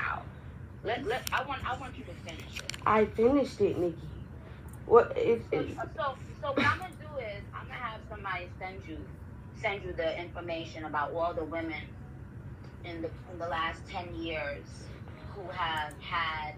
[0.84, 2.78] Let, let, I want I want you to finish it.
[2.86, 3.98] I finished it, Nicki.
[4.86, 5.42] What if?
[5.52, 8.98] So, if so, so what I'm gonna do is I'm gonna have somebody send you
[9.62, 11.82] send you the information about all the women
[12.86, 14.66] in the in the last ten years
[15.36, 16.56] who have had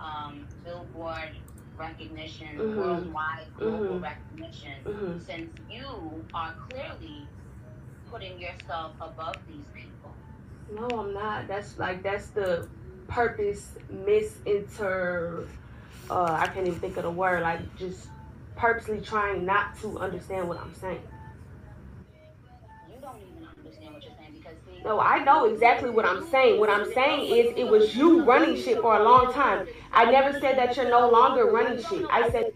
[0.00, 1.30] um, Billboard
[1.76, 2.76] recognition, Mhm.
[2.76, 4.02] worldwide global Mhm.
[4.02, 5.20] recognition, Mhm.
[5.24, 7.26] since you are clearly
[8.10, 10.12] putting yourself above these people.
[10.72, 11.46] No, I'm not.
[11.48, 12.68] That's like that's the
[13.08, 15.46] purpose misinter.
[16.10, 17.42] Uh, I can't even think of the word.
[17.42, 18.08] Like just
[18.56, 21.02] purposely trying not to understand what I'm saying.
[24.84, 26.60] No, I know exactly what I'm saying.
[26.60, 29.66] What I'm saying is it was you running shit for a long time.
[29.92, 32.06] I never said that you're no longer running shit.
[32.10, 32.52] I said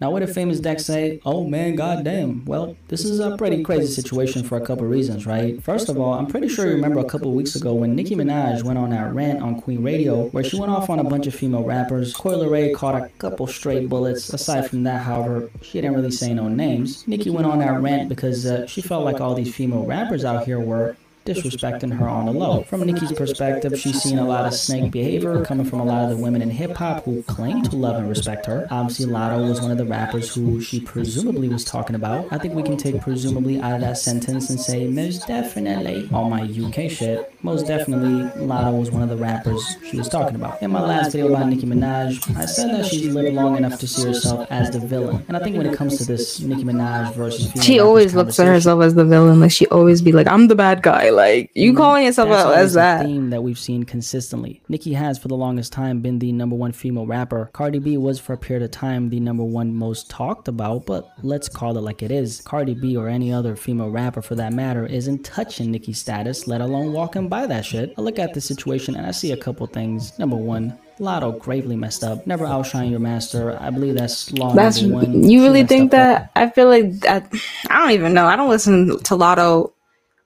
[0.00, 1.20] Now, what did famous Dex say?
[1.24, 2.44] Oh man, goddamn.
[2.44, 5.62] Well, this is a pretty crazy situation for a couple reasons, right?
[5.62, 8.64] First of all, I'm pretty sure you remember a couple weeks ago when Nicki Minaj
[8.64, 11.34] went on that rant on Queen Radio, where she went off on a bunch of
[11.36, 12.12] female rappers.
[12.14, 14.28] Coi Leray caught a couple straight bullets.
[14.32, 17.06] Aside from that, however, she didn't really say no names.
[17.06, 20.44] Nicki went on that rant because uh, she felt like all these female rappers out
[20.44, 22.62] here were disrespecting her on the low.
[22.64, 26.10] From Nicki's perspective, she's seen a lot of snake behavior coming from a lot of
[26.10, 28.66] the women in hip hop who claim to love and respect her.
[28.70, 32.26] Obviously, Latto was one of the rappers who she presumably was talking about.
[32.32, 36.28] I think we can take presumably out of that sentence and say most definitely all
[36.28, 37.32] my UK shit.
[37.42, 40.62] Most definitely, Latto was one of the rappers she was talking about.
[40.62, 43.86] In my last video about Nicki Minaj, I said that she's lived long enough to
[43.86, 45.24] see herself as the villain.
[45.28, 48.46] And I think when it comes to this Nicki Minaj versus She always looks at
[48.46, 49.40] herself as the villain.
[49.40, 51.76] Like she always be like, "I'm the bad guy." Like you mm-hmm.
[51.76, 53.04] calling yourself That's out as a that.
[53.04, 54.62] theme that we've seen consistently.
[54.68, 57.50] Nicki has for the longest time been the number one female rapper.
[57.52, 61.12] Cardi B was for a period of time the number one most talked about, but
[61.22, 62.40] let's call it like it is.
[62.40, 66.60] Cardi B or any other female rapper for that matter isn't touching Nicki's status, let
[66.60, 67.94] alone walking by that shit.
[67.96, 70.18] I look at the situation and I see a couple things.
[70.18, 72.26] Number one, Latto gravely messed up.
[72.26, 73.58] Never outshine your master.
[73.60, 76.30] I believe that's law That's you really think up that?
[76.36, 77.32] I feel like that.
[77.68, 78.26] I don't even know.
[78.26, 79.72] I don't listen to Latto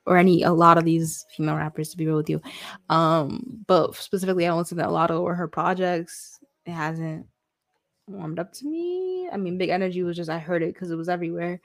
[0.07, 2.41] or any a lot of these female rappers to be real with you.
[2.89, 6.39] Um, but specifically, I don't listen to Latto or her projects.
[6.65, 7.27] It hasn't
[8.07, 9.29] warmed up to me.
[9.33, 11.61] I mean, Big Energy was just I heard it because it was everywhere.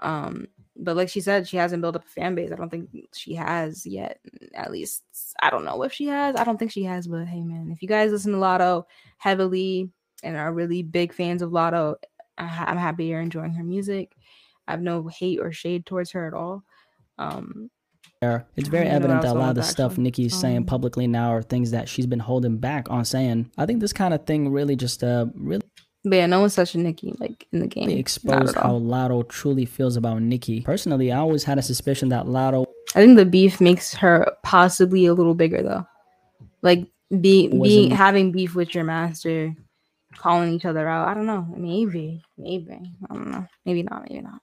[0.00, 2.52] Um, but like she said, she hasn't built up a fan base.
[2.52, 4.20] I don't think she has yet.
[4.54, 5.02] At least
[5.40, 6.36] I don't know if she has.
[6.36, 7.06] I don't think she has.
[7.06, 8.84] But hey, man, if you guys listen to Latto
[9.18, 9.90] heavily
[10.22, 11.96] and are really big fans of Latto,
[12.36, 14.16] I I'm happy you're enjoying her music.
[14.68, 16.62] I have no hate or shade towards her at all.
[17.18, 17.70] Um.
[18.20, 20.56] It's very don't even know evident that a lot of the stuff Nikki's Nicki's saying
[20.56, 23.48] Um, publicly now are things that she's been holding back on saying.
[23.56, 25.62] I think this kind of thing really just uh really
[26.02, 27.88] but yeah, no one's touching Nicki like in the game.
[27.88, 28.78] Not exposed how.
[28.80, 30.62] Latto truly feels about Nicki.
[30.62, 35.06] Personally, I always had a suspicion that Latto I think the beef makes her possibly
[35.06, 35.86] a little bigger though.
[36.62, 36.88] Like
[37.20, 39.54] be, being having beef with your master,
[40.16, 41.08] calling each other out.
[41.08, 41.46] I don't know.
[41.56, 42.72] Maybe, maybe.
[43.08, 43.46] I don't know.
[43.64, 44.08] Maybe not.
[44.08, 44.40] Maybe not.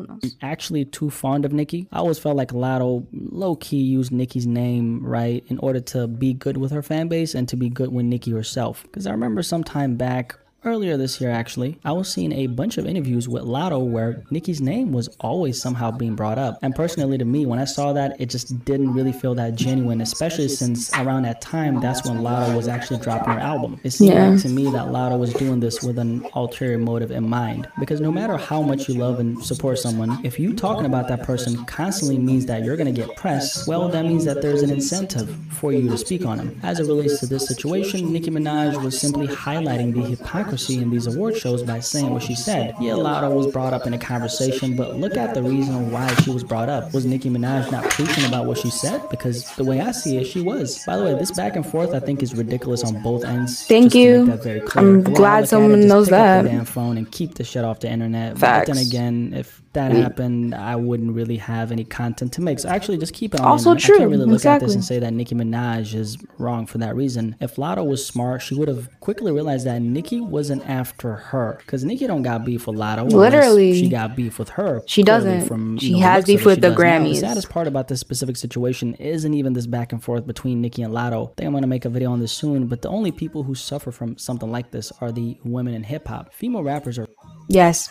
[0.00, 0.36] Who knows?
[0.42, 1.86] actually too fond of Nicki.
[1.92, 6.32] I always felt like Latto low key used Nicki's name, right, in order to be
[6.32, 8.82] good with her fan base and to be good with Nicki herself.
[8.84, 12.76] Because I remember some time back, earlier this year actually, I was seeing a bunch
[12.76, 16.58] of interviews with Latto where Nicki's name was always somehow being brought up.
[16.62, 20.00] And personally to me, when I saw that, it just didn't really feel that genuine,
[20.02, 23.80] especially since around that time, that's when Latto was actually dropping her album.
[23.84, 24.30] It seemed Yeah.
[24.30, 27.66] like to me that Latto was doing this with an ulterior motive in mind.
[27.78, 31.22] Because no matter how much you love and support someone, if you talking about that
[31.22, 35.34] person constantly means that you're gonna get press, well, that means that there's an incentive
[35.50, 36.60] for you to speak on them.
[36.62, 40.49] As it relates to this situation, Nicki Minaj was simply highlighting the hypocrisy
[40.80, 42.74] in these award shows by saying what she said.
[42.80, 46.30] Yeah, Latto was brought up in a conversation, but look at the reason why she
[46.30, 46.92] was brought up.
[46.92, 49.08] Was Nicki Minaj not preaching about what she said?
[49.10, 50.84] Because the way I see it, she was.
[50.84, 53.66] By the way, this back and forth I think is ridiculous on both ends.
[53.66, 54.26] Thank you.
[54.26, 54.84] that very clear.
[54.84, 56.42] I'm glad someone knows pick up that.
[56.42, 58.34] the damn phone and keep the shit off the internet.
[58.34, 58.88] But then Facts.
[58.88, 62.58] again, if that We- happened, I wouldn't really have any content to make.
[62.58, 63.46] So actually, just keep it on.
[63.46, 63.94] Also the internet.
[63.96, 66.96] I can't really look at this and say that Nicki Minaj is wrong for that
[66.96, 67.36] reason.
[67.40, 71.58] If Latto was smart, she would have quickly realized that Nicki was wasn't after her
[71.60, 73.12] because Nicki don't got beef with Latto.
[73.12, 73.74] Literally.
[73.78, 74.82] she got beef with her.
[74.86, 75.46] She doesn't.
[75.46, 76.78] From, She know, has beef with the does.
[76.78, 77.10] Now, Grammys.
[77.10, 80.80] The saddest part about this specific situation isn't even this back and forth between Nicki
[80.82, 81.28] and Latto.
[81.30, 82.68] I think I'm gonna make a video on this soon.
[82.68, 86.08] But the only people who suffer from something like this are the women in hip
[86.08, 86.32] hop.
[86.32, 87.06] Female rappers are
[87.48, 87.90] Yes.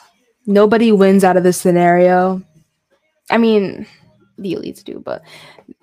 [0.49, 2.41] Nobody wins out of this scenario.
[3.29, 3.85] I mean,
[4.39, 5.21] the elites do, but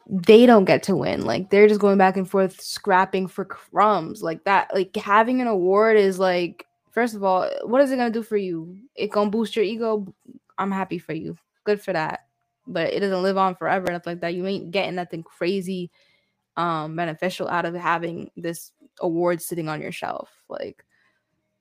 [0.09, 1.25] they don't get to win.
[1.25, 4.75] Like they're just going back and forth scrapping for crumbs like that.
[4.75, 8.25] Like having an award is like first of all, what is it going to do
[8.25, 8.77] for you?
[8.97, 10.13] It going to boost your ego.
[10.59, 11.37] I'm happy for you.
[11.63, 12.27] Good for that.
[12.67, 14.35] But it doesn't live on forever and stuff like that.
[14.35, 15.93] You ain't getting nothing crazy
[16.57, 20.29] um beneficial out of having this award sitting on your shelf.
[20.49, 20.85] Like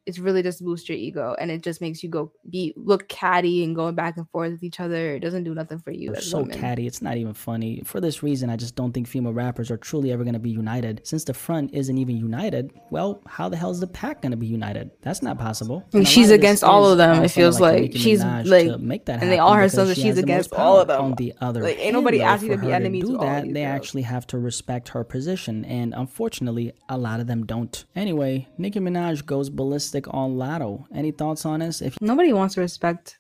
[0.05, 3.07] it's really just to boost your ego and it just makes you go be look
[3.07, 5.15] catty and going back and forth with each other.
[5.15, 6.15] It doesn't do nothing for you.
[6.15, 6.59] So women.
[6.59, 6.85] catty.
[6.85, 7.81] It's not even funny.
[7.85, 10.51] For this reason, I just don't think female rappers are truly ever going to be
[10.51, 11.01] united.
[11.03, 14.37] Since the front isn't even united, well, how the hell is the pack going to
[14.37, 14.91] be united?
[15.01, 15.83] That's not possible.
[15.93, 17.23] And she's lot of this against all of them.
[17.23, 19.97] It feels like Nicki she's Minaj like, make that and they all her sons that
[19.97, 21.01] she's against all of them.
[21.01, 23.75] On the other Like, ain't nobody asked to be enemies do that, they girls.
[23.75, 27.85] actually have to respect her position, and unfortunately, a lot of them don't.
[27.95, 30.85] Anyway, Nicki Minaj goes ballistic on Latto.
[30.93, 31.81] Any thoughts on this?
[31.81, 33.17] If Nobody wants to respect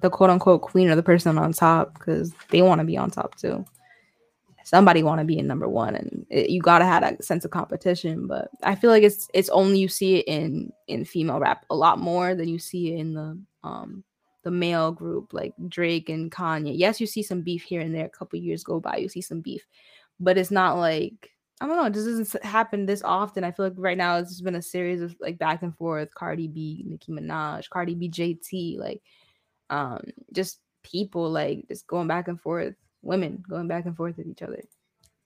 [0.00, 3.10] the quote unquote queen or the person on top because they want to be on
[3.10, 3.64] top too.
[4.64, 7.50] Somebody want to be in number one, and it, you gotta have that sense of
[7.50, 8.26] competition.
[8.26, 11.74] But I feel like it's it's only you see it in in female rap a
[11.74, 14.04] lot more than you see it in the um
[14.44, 16.72] the male group like Drake and Kanye.
[16.76, 18.04] Yes, you see some beef here and there.
[18.04, 19.66] A couple years go by, you see some beef,
[20.20, 21.86] but it's not like I don't know.
[21.86, 23.42] It just doesn't happen this often.
[23.44, 26.14] I feel like right now it's just been a series of like back and forth.
[26.14, 29.02] Cardi B, Nicki Minaj, Cardi B, JT, like
[29.70, 30.00] um
[30.32, 32.74] just people like just going back and forth.
[33.02, 34.62] Women going back and forth with each other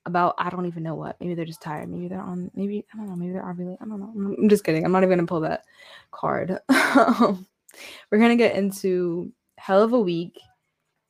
[0.07, 1.17] about I don't even know what.
[1.21, 1.89] Maybe they're just tired.
[1.91, 2.51] Maybe they're on.
[2.55, 3.17] Maybe I don't know.
[3.17, 3.77] Maybe they're ovulating.
[3.81, 4.35] I don't know.
[4.39, 4.85] I'm- just kidding.
[4.85, 5.65] I'm not even gonna pull that
[6.11, 6.59] card.
[6.71, 10.39] We're gonna get into hell of a week.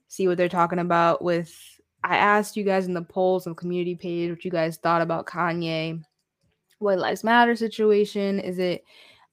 [0.09, 1.72] See what they're talking about with.
[2.05, 5.03] I asked you guys in the polls on the community page what you guys thought
[5.03, 6.03] about Kanye,
[6.79, 8.41] what lives matter situation.
[8.41, 8.85] Is it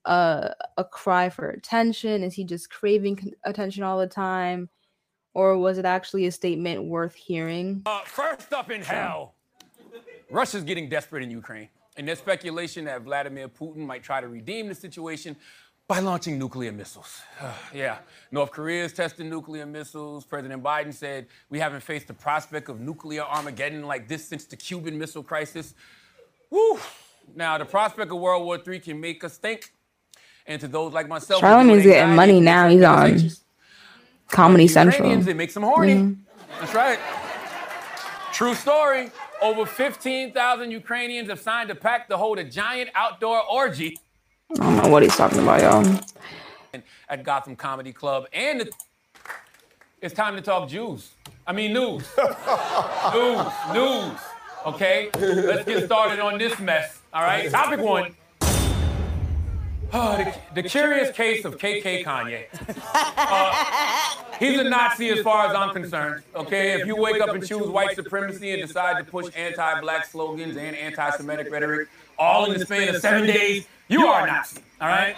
[0.05, 2.23] a a cry for attention?
[2.23, 4.69] Is he just craving attention all the time,
[5.33, 7.81] or was it actually a statement worth hearing?
[7.85, 9.35] Uh, first up in hell,
[10.29, 11.69] Russia's getting desperate in Ukraine.
[11.97, 15.35] And there's speculation that Vladimir Putin might try to redeem the situation
[15.89, 17.19] by launching nuclear missiles.
[17.73, 17.97] yeah,
[18.31, 20.23] North Korea is testing nuclear missiles.
[20.23, 24.55] President Biden said we haven't faced the prospect of nuclear Armageddon like this since the
[24.55, 25.73] Cuban Missile Crisis.
[26.51, 26.79] Woo!
[27.35, 29.73] Now, the prospect of World War III can make us think.
[30.45, 32.69] And to those like myself, Charlamagne's getting money now.
[32.69, 33.43] He's on anxious,
[34.29, 34.95] Comedy Central.
[34.97, 35.95] Ukrainians, it makes them horny.
[35.95, 36.17] Mhm.
[36.59, 36.99] That's right.
[38.31, 39.11] True story.
[39.41, 43.97] Over 15,000 Ukrainians have signed a pact to hold a giant outdoor orgy
[44.51, 46.81] I don't know what he's talking about, y'all.
[47.09, 48.25] at Gotham Comedy Club.
[48.33, 48.73] And it-
[50.01, 51.11] it's time to talk Jews.
[51.45, 52.03] I mean, news.
[53.13, 54.19] news, news.
[54.65, 55.09] Okay?
[55.19, 57.01] Let's get started on this mess.
[57.13, 57.49] All right?
[57.51, 58.15] Topic one.
[59.91, 62.45] Oh, the, the curious case of KK Kanye.
[63.17, 66.23] Uh, he's a Nazi as far as I'm concerned.
[66.35, 70.57] Okay, if you wake up and choose white supremacy and decide to push anti-black slogans
[70.57, 74.61] and anti-Semitic rhetoric all in the span of seven days, you are a Nazi.
[74.79, 75.17] All right.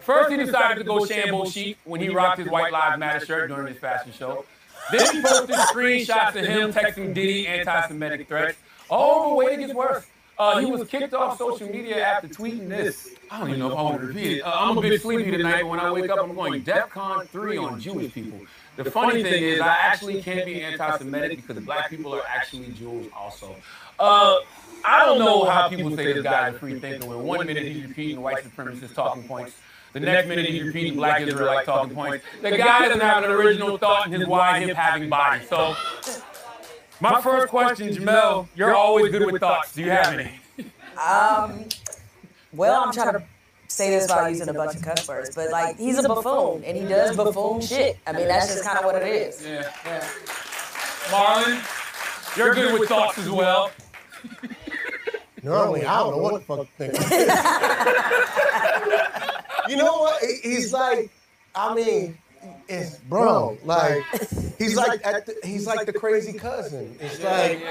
[0.00, 3.48] First, he decided to go Sambo chic when he rocked his White Lives Matter shirt
[3.50, 4.44] during his fashion show.
[4.90, 8.58] Then he posted screenshots of him texting Diddy anti-Semitic threats.
[8.90, 10.06] Oh, but wait, it gets worse.
[10.38, 13.14] Uh, he was kicked off social media after tweeting this.
[13.30, 14.40] I don't even know if I want to repeat it.
[14.40, 17.58] Uh, I'm a bit sleepy tonight, but when I wake up, I'm going DEFCON 3
[17.58, 18.40] on Jewish people.
[18.76, 22.68] The funny thing is, I actually can't be anti-Semitic because the black people are actually
[22.68, 23.54] Jews also.
[23.98, 24.38] Uh,
[24.84, 27.86] I don't know how people say this guy's a free thinker when one minute he's
[27.86, 29.54] repeating white supremacist talking points,
[29.92, 32.24] the next minute he's repeating black Israelite talking points.
[32.42, 35.44] The guy doesn't have an original thought in his wide hip having body.
[35.46, 35.74] So,
[37.00, 39.74] my first question, Jamel, you're always good with thoughts.
[39.74, 40.30] Do you have any?
[41.00, 41.64] Um,
[42.52, 43.22] well, I'm trying to
[43.68, 46.76] say this without using a bunch of cuss words, but like he's a buffoon and
[46.76, 47.98] he does buffoon shit.
[48.06, 49.44] I mean, that's just kind of what it is.
[49.44, 49.70] Yeah.
[49.84, 50.04] Yeah.
[51.10, 53.70] Marlon, you're good with thoughts as well.
[55.42, 56.94] Normally, I don't know what the fuck to think.
[59.68, 60.22] you know what?
[60.42, 61.10] He's like,
[61.54, 62.16] I mean,
[62.68, 63.58] it's bro.
[63.64, 64.02] Like,
[64.58, 66.96] he's like, at the, he's like the crazy cousin.
[67.00, 67.62] It's like,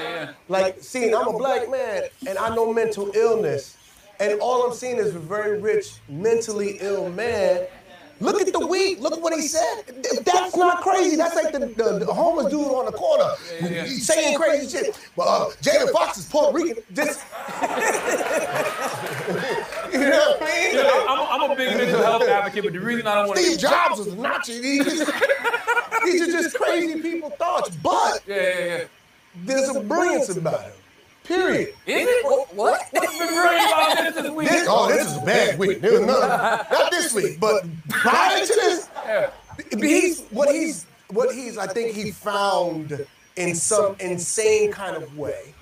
[0.47, 3.77] like, see, I'm a black man and I know mental illness,
[4.19, 7.67] and all I'm seeing is a very rich, mentally ill man.
[8.19, 8.99] Look at the week.
[8.99, 9.83] Look at what he said.
[10.25, 11.15] That's not crazy.
[11.15, 13.29] That's like the, the, the homeless dude on the corner
[13.87, 14.99] saying crazy shit.
[15.15, 16.83] But uh, Jalen Fox is Puerto Rican.
[16.93, 17.19] Just
[19.91, 20.75] You know what I mean?
[20.75, 23.39] You know, I'm, I'm a big mental health advocate, but the reason I don't want
[23.39, 24.59] to Steve Jobs was a Nazi.
[24.59, 27.75] These, these are just crazy people thoughts.
[27.77, 28.83] But Yeah, yeah, yeah.
[29.45, 30.73] there's a brilliance about him.
[31.29, 31.75] Period.
[31.85, 32.25] Is it?
[32.25, 32.55] What?
[32.55, 34.49] What's been brilliant about this this week?
[34.49, 35.79] This, oh, this is a bad week.
[35.79, 39.29] There was none, not this week, but prior to this, Yeah.
[39.77, 41.55] he's what he's what he's.
[41.59, 43.05] I think he found
[43.35, 45.53] in some insane kind of way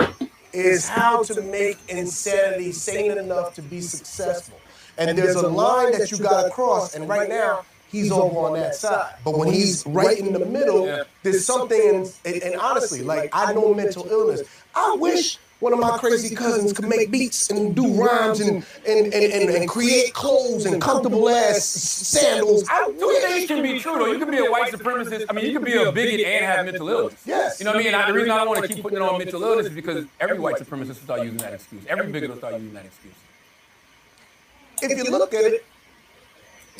[0.53, 4.57] is how to make insanity sane enough to be successful.
[4.97, 8.53] And there's a line that you got to cross, and right now he's over on
[8.53, 9.15] that side.
[9.25, 12.09] But when he's right in the middle, there's something.
[12.23, 14.43] And, and honestly, like I know mental illness.
[14.73, 19.13] I wish one of my crazy cousins could make beats and do rhymes and and,
[19.13, 22.67] and, and, and create clothes and comfortable ass sandals.
[22.69, 24.11] I Two things can be true though.
[24.11, 25.25] You can be a white supremacist.
[25.29, 27.21] I mean, you can be a bigot and have mental illness.
[27.25, 27.59] Yes.
[27.59, 27.93] You know what I mean?
[27.93, 30.05] And the reason I don't want to keep putting it on mental illness is because
[30.19, 31.83] every white supremacist will start using that excuse.
[31.87, 33.15] Every bigot will start using that excuse.
[34.81, 35.65] If you look at it,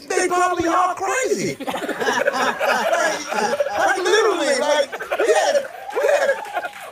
[0.07, 1.55] they probably are crazy.
[1.55, 1.67] like,
[3.78, 5.65] like, literally, like we had,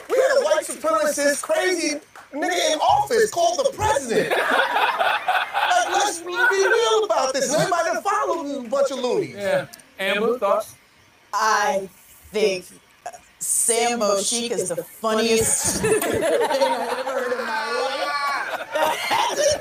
[0.10, 2.00] we had, a white supremacist crazy
[2.34, 4.30] nigga in office called the president.
[4.30, 7.54] like, let's be real about this.
[7.54, 9.36] Everybody that follows is a bunch of loonies.
[9.36, 9.68] Yeah.
[10.00, 10.76] Amber, thoughts?
[11.34, 11.90] I
[12.32, 12.66] think
[13.40, 18.68] Sambo Chic is the funniest thing I've ever heard in my life.
[18.74, 19.60] That's a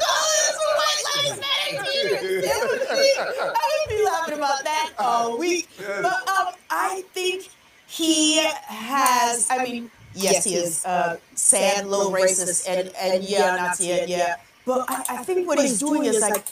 [0.78, 2.44] white lives matter t-shirt.
[2.44, 5.68] Sambo I would be laughing about that all week.
[5.78, 7.48] But um, I think
[7.86, 9.46] he has.
[9.50, 14.36] I mean, yes, he is uh, sad, little racist, and and yeah, Nazi, and yeah.
[14.66, 16.44] But I, I think what he's doing is like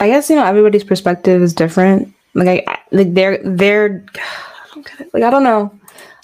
[0.00, 2.12] I guess you know everybody's perspective is different.
[2.34, 4.04] Like I, I like they're they're
[5.12, 5.72] like I don't know.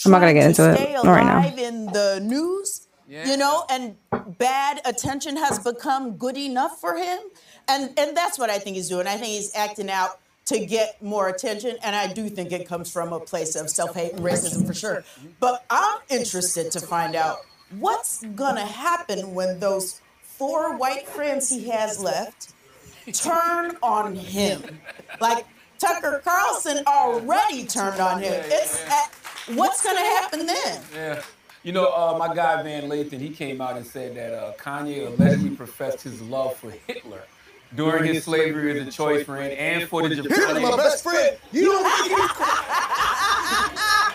[0.04, 1.40] I'm not gonna get into stay it not right now.
[1.40, 3.96] alive in the news, you know, and
[4.38, 7.18] bad attention has become good enough for him,
[7.68, 9.06] and and that's what I think he's doing.
[9.06, 12.90] I think he's acting out to get more attention, and I do think it comes
[12.90, 15.04] from a place of self-hate and racism for sure.
[15.40, 17.38] But I'm interested to find out
[17.78, 22.52] what's gonna happen when those four white friends he has left
[23.12, 24.80] turn on him,
[25.20, 25.44] like.
[25.78, 28.32] Tucker Carlson already turned on him.
[28.46, 30.82] It's uh, what's gonna happen then?
[30.94, 31.22] Yeah.
[31.64, 35.06] You know, uh, my guy Van Lathan, he came out and said that uh, Kanye
[35.06, 37.20] allegedly professed his love for Hitler
[37.76, 41.36] during his slavery as a choice friend and for the Hitler's my best friend.
[41.52, 42.30] You don't think he's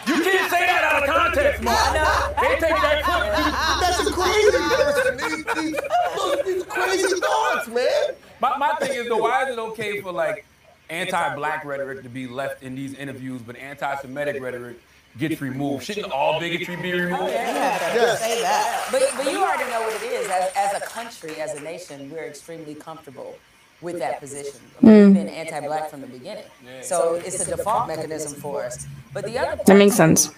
[0.08, 1.94] You can't say that out of context, Mark.
[2.42, 3.34] They take that clip.
[3.82, 5.18] That's a crazy person.
[5.18, 5.82] These, these,
[6.18, 8.16] those- these crazy thoughts, man.
[8.42, 10.46] My, my thing is, though, why is it okay for like
[10.90, 14.78] anti-black rhetoric to be left in these interviews, but anti-Semitic rhetoric
[15.20, 15.84] gets removed?
[15.86, 17.22] Shouldn't all bigotry be removed?
[17.22, 18.88] Oh, yeah, Say that.
[18.92, 20.28] But, but you already know what it is.
[20.30, 23.36] As, as a country, as a nation, we're extremely comfortable
[23.82, 24.60] with that position.
[24.82, 26.44] I mean, We've been anti-black from the beginning.
[26.82, 28.88] So it's a default mechanism for us.
[29.14, 30.32] But the other That makes sense.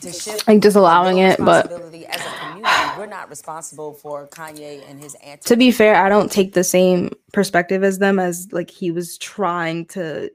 [0.00, 2.68] to shift Like just allowing it, but as a community,
[2.98, 5.48] we're not responsible for Kanye and his anti.
[5.48, 9.16] to be fair, I don't take the same perspective as them as like he was
[9.18, 10.30] trying to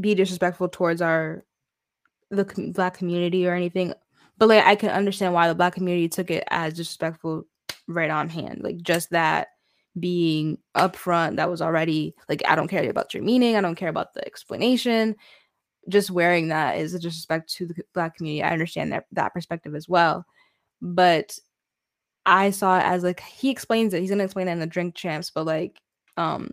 [0.00, 1.44] be disrespectful towards our
[2.30, 3.92] the com- black community or anything.
[4.38, 7.44] But like I can understand why the black community took it as disrespectful
[7.88, 8.60] right on hand.
[8.62, 9.48] Like just that
[9.98, 13.88] being upfront, that was already like I don't care about your meaning, I don't care
[13.88, 15.16] about the explanation.
[15.88, 18.42] Just wearing that is a disrespect to the black community.
[18.42, 20.24] I understand that that perspective as well.
[20.80, 21.38] But
[22.26, 24.00] I saw it as like he explains it.
[24.00, 25.80] He's gonna explain it in the drink champs, but like
[26.16, 26.50] um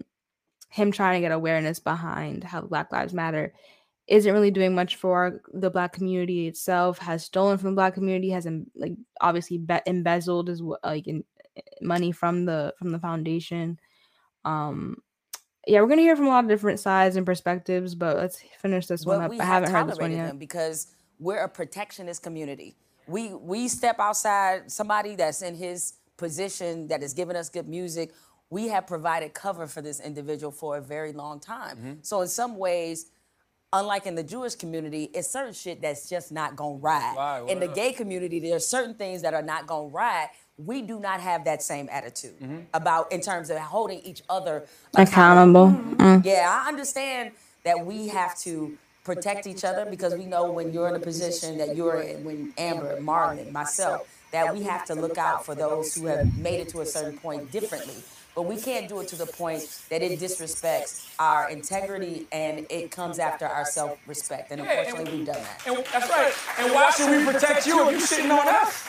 [0.70, 3.54] him trying to get awareness behind how Black Lives Matter
[4.08, 6.98] isn't really doing much for the black community itself.
[6.98, 8.30] Has stolen from the black community.
[8.30, 11.24] Has like obviously be- embezzled as well, like in,
[11.82, 13.80] money from the from the foundation.
[14.46, 15.02] Um,
[15.66, 18.88] yeah, we're gonna hear from a lot of different sides and perspectives, but let's finish
[18.88, 19.30] this one up.
[19.30, 20.30] we I have haven't heard this one tolerated yet.
[20.32, 20.88] him because
[21.20, 22.78] we're a protectionist community.
[23.08, 28.14] We we step outside somebody that's in his position that is giving us good music.
[28.50, 31.78] We have provided cover for this individual for a very long time.
[31.78, 31.94] Mm-hmm.
[32.02, 33.08] So in some ways,
[33.74, 37.16] unlike in the Jewish community, it's certain shit that's just not gonna ride.
[37.18, 40.30] Right, in the gay community, there are certain things that are not gonna ride.
[40.58, 42.60] We do not have that same attitude Mm-hmm.
[42.74, 44.66] about in terms of holding each other
[44.96, 45.68] Accountable.
[45.68, 46.26] Mm.
[46.26, 47.32] yeah, I understand
[47.64, 51.58] that we have to protect each other because we know when you're in a position
[51.60, 55.96] that you're in, when Amber, Marlon, myself, that we have to look out for those
[55.96, 57.96] who have made it to a certain point differently.
[58.38, 62.92] But we can't do it to the point that it disrespects our integrity and it
[62.92, 64.52] comes after our self-respect.
[64.52, 65.62] And Yeah, and- unfortunately, we've done that.
[65.66, 66.34] And that's right.
[66.60, 68.88] And why should we protect you if you're shitting on us?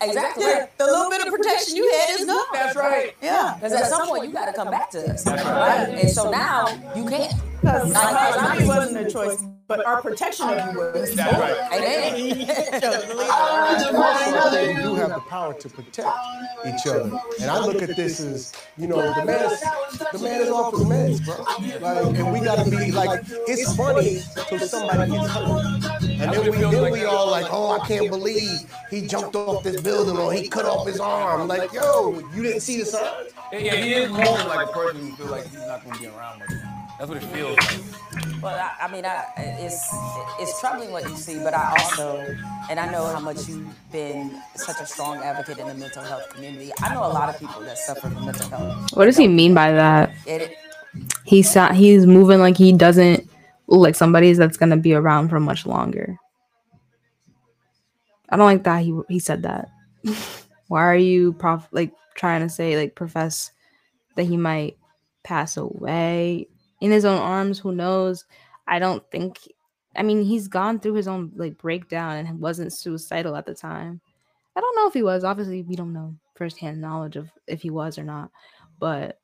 [0.00, 0.46] Exactly.
[0.46, 2.42] Yeah, the little bit of protection you had is gone.
[2.54, 3.14] That's right.
[3.20, 3.52] Yeah.
[3.56, 5.26] Because at some point you got to come back to us.
[5.26, 5.98] Right?
[6.00, 7.34] And so now you can't.
[7.60, 11.14] Because Not I'm it wasn't a choice, but our protection of you was.
[11.14, 11.56] That's right.
[11.72, 12.14] Amen.
[14.76, 16.08] we do have the power to protect
[16.66, 17.10] each other.
[17.40, 19.60] And I look at this as, you know, the man is
[20.12, 21.36] the man is off his meds, bro.
[21.80, 25.84] Like, and we gotta be like, it's funny till somebody gets hurt.
[26.02, 28.60] And then we then we all like, oh, I can't believe
[28.90, 31.48] he jumped off this building or he cut off his arm.
[31.48, 33.30] Like, yo, you didn't see the signs?
[33.52, 36.00] Yeah, yeah, he is moving like a person who feels like he's not going to
[36.00, 36.50] be around much.
[36.98, 38.42] That's what it feels like.
[38.42, 39.88] Well, I, I mean, I, it's
[40.38, 42.36] it's troubling what you see, but I also,
[42.70, 46.28] and I know how much you've been such a strong advocate in the mental health
[46.30, 46.70] community.
[46.82, 48.96] I know a lot of people that suffer from mental health.
[48.96, 50.12] What does he mean by that?
[50.26, 50.56] It,
[51.24, 53.28] He's he's moving like he doesn't
[53.66, 56.16] like somebody that's gonna be around for much longer.
[58.28, 59.70] I don't like that he he said that.
[60.68, 63.50] Why are you prof like trying to say like profess
[64.14, 64.76] that he might
[65.24, 66.46] pass away
[66.80, 67.58] in his own arms?
[67.58, 68.24] Who knows?
[68.66, 69.38] I don't think.
[69.96, 74.00] I mean, he's gone through his own like breakdown and wasn't suicidal at the time.
[74.56, 75.24] I don't know if he was.
[75.24, 78.30] Obviously, we don't know firsthand knowledge of if he was or not.
[78.78, 79.20] But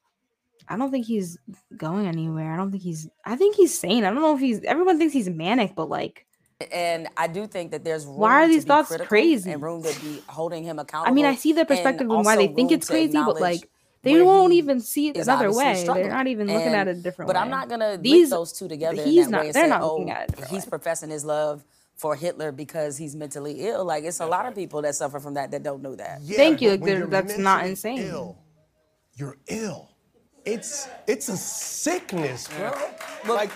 [0.69, 1.39] I don't think he's
[1.77, 2.53] going anywhere.
[2.53, 3.09] I don't think he's.
[3.25, 4.05] I think he's sane.
[4.05, 4.63] I don't know if he's.
[4.65, 6.27] Everyone thinks he's manic, but like,
[6.71, 9.51] and I do think that there's room Why are to these be thoughts crazy?
[9.51, 11.11] and room to be holding him accountable.
[11.11, 13.69] I mean, I see and perspective and why they think it's crazy, but like,
[14.03, 16.03] they where won't he even see it another obviously way.
[16.03, 17.43] They're not even looking And- at it a different But way.
[17.43, 19.03] I'm not gonna These- link those two together.
[19.03, 20.65] he's in that not- way they're say, not oh, looking at it a different he's
[20.67, 21.65] professing his love
[21.97, 23.85] for Hitler because he's mentally ill.
[23.85, 26.21] Like it's a lot of people that suffer from that that don't know that.
[26.23, 26.71] Yeah, Thank you.
[26.71, 27.99] Like, when they're- you're that's not insane.
[27.99, 28.39] Ill,
[29.17, 29.89] you're ill.
[30.47, 32.73] It's it's a sickness, bro.
[33.35, 33.51] Like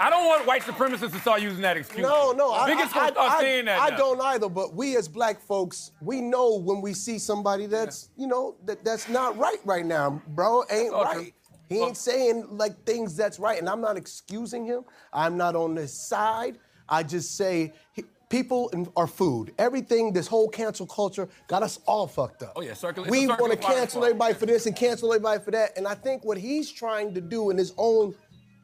[0.00, 2.02] I don't want white supremacists to start using that excuse.
[2.02, 3.80] no, no, I, Biggest I, gonna start I, saying that.
[3.80, 3.96] I now.
[3.98, 4.48] don't either.
[4.48, 8.82] But we as black folks, we know when we see somebody that's you know that
[8.84, 10.64] that's not right right now, bro.
[10.70, 11.16] Ain't Okay.
[11.16, 11.34] right.
[11.68, 14.84] He ain't saying like things that's right, and I'm not excusing him.
[15.12, 16.58] I'm not on his side.
[16.88, 19.52] I just say he, people are food.
[19.58, 22.54] Everything, this whole cancel culture got us all fucked up.
[22.56, 25.76] Oh, yeah, circle- We want to cancel everybody for this and cancel everybody for that.
[25.76, 28.14] And I think what he's trying to do in his own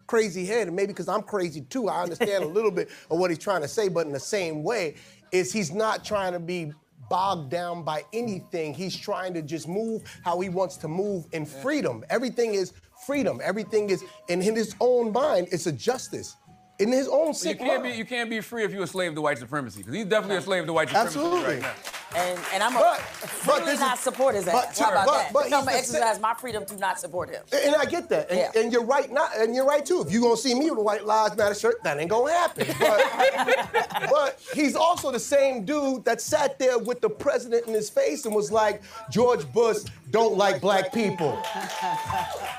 [0.07, 3.30] crazy head, and maybe because I'm crazy too, I understand a little bit of what
[3.30, 4.94] he's trying to say, but in the same way,
[5.32, 6.72] is he's not trying to be
[7.09, 8.74] bogged down by anything.
[8.74, 12.04] He's trying to just move how he wants to move in freedom.
[12.11, 12.72] Everything is
[13.07, 13.40] freedom.
[13.42, 16.36] Everything is, and in his own mind, it's a justice.
[16.78, 17.82] In his own You can't mind.
[17.84, 20.36] be you can't be free if you're a slave to white supremacy because he's definitely
[20.36, 21.54] a slave to white supremacy Absolutely.
[21.54, 21.72] right now.
[22.14, 23.00] And and I'm a, But-
[23.46, 25.32] but really this not is- support his but- How about but- that?
[25.32, 27.42] but Because I'm gonna exercise my freedom to not support him.
[27.52, 28.60] And I get that, and, Yeah.
[28.60, 29.10] and you're right.
[29.10, 30.02] Not, and you're right too.
[30.02, 32.66] If you're gonna see me with a White Lives Matter shirt, that ain't gonna happen.
[32.78, 33.70] But,
[34.10, 38.24] but he's also the same dude that sat there with the president in his face
[38.26, 39.78] and was like, "George Bush
[40.10, 41.42] don't like black people."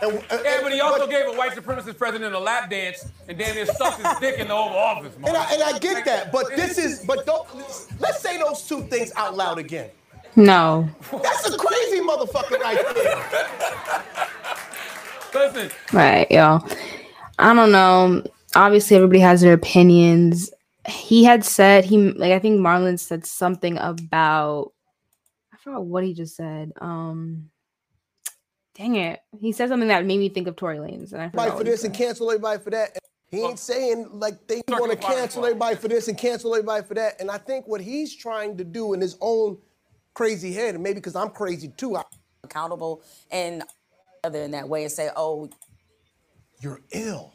[0.01, 3.05] And, and- Yeah, but he also but- gave a white supremacist president a lap dance
[3.27, 5.15] and damn near stuck his dick in the Oval Office.
[5.15, 7.47] And I, and I get that, but this is, but don't,
[7.99, 9.89] let's say those two things out loud again.
[10.35, 10.87] No.
[11.11, 13.23] That's a crazy motherfucker right there.
[15.33, 16.59] Listen, Right, yo.
[17.39, 18.23] I don't know.
[18.55, 20.51] Obviously, everybody has their opinions.
[20.87, 24.71] He had said he like I think Marlon said something about
[25.53, 26.71] I forgot what he just said.
[26.79, 27.49] Um,
[28.75, 31.47] dang it, he said something that made me think of Tory Lanez, and I forgot
[31.47, 32.97] Everybody for he this and cancel everybody for that.
[33.29, 36.93] He ain't saying like they want to cancel everybody for this and cancel everybody for
[36.93, 37.19] that.
[37.19, 39.57] And I think what he's trying to do in his own
[40.13, 42.03] crazy head, and maybe because I'm crazy too, I,
[42.43, 43.63] Accountable and
[44.23, 45.49] other in that way and say, oh,
[46.61, 47.33] you're ill.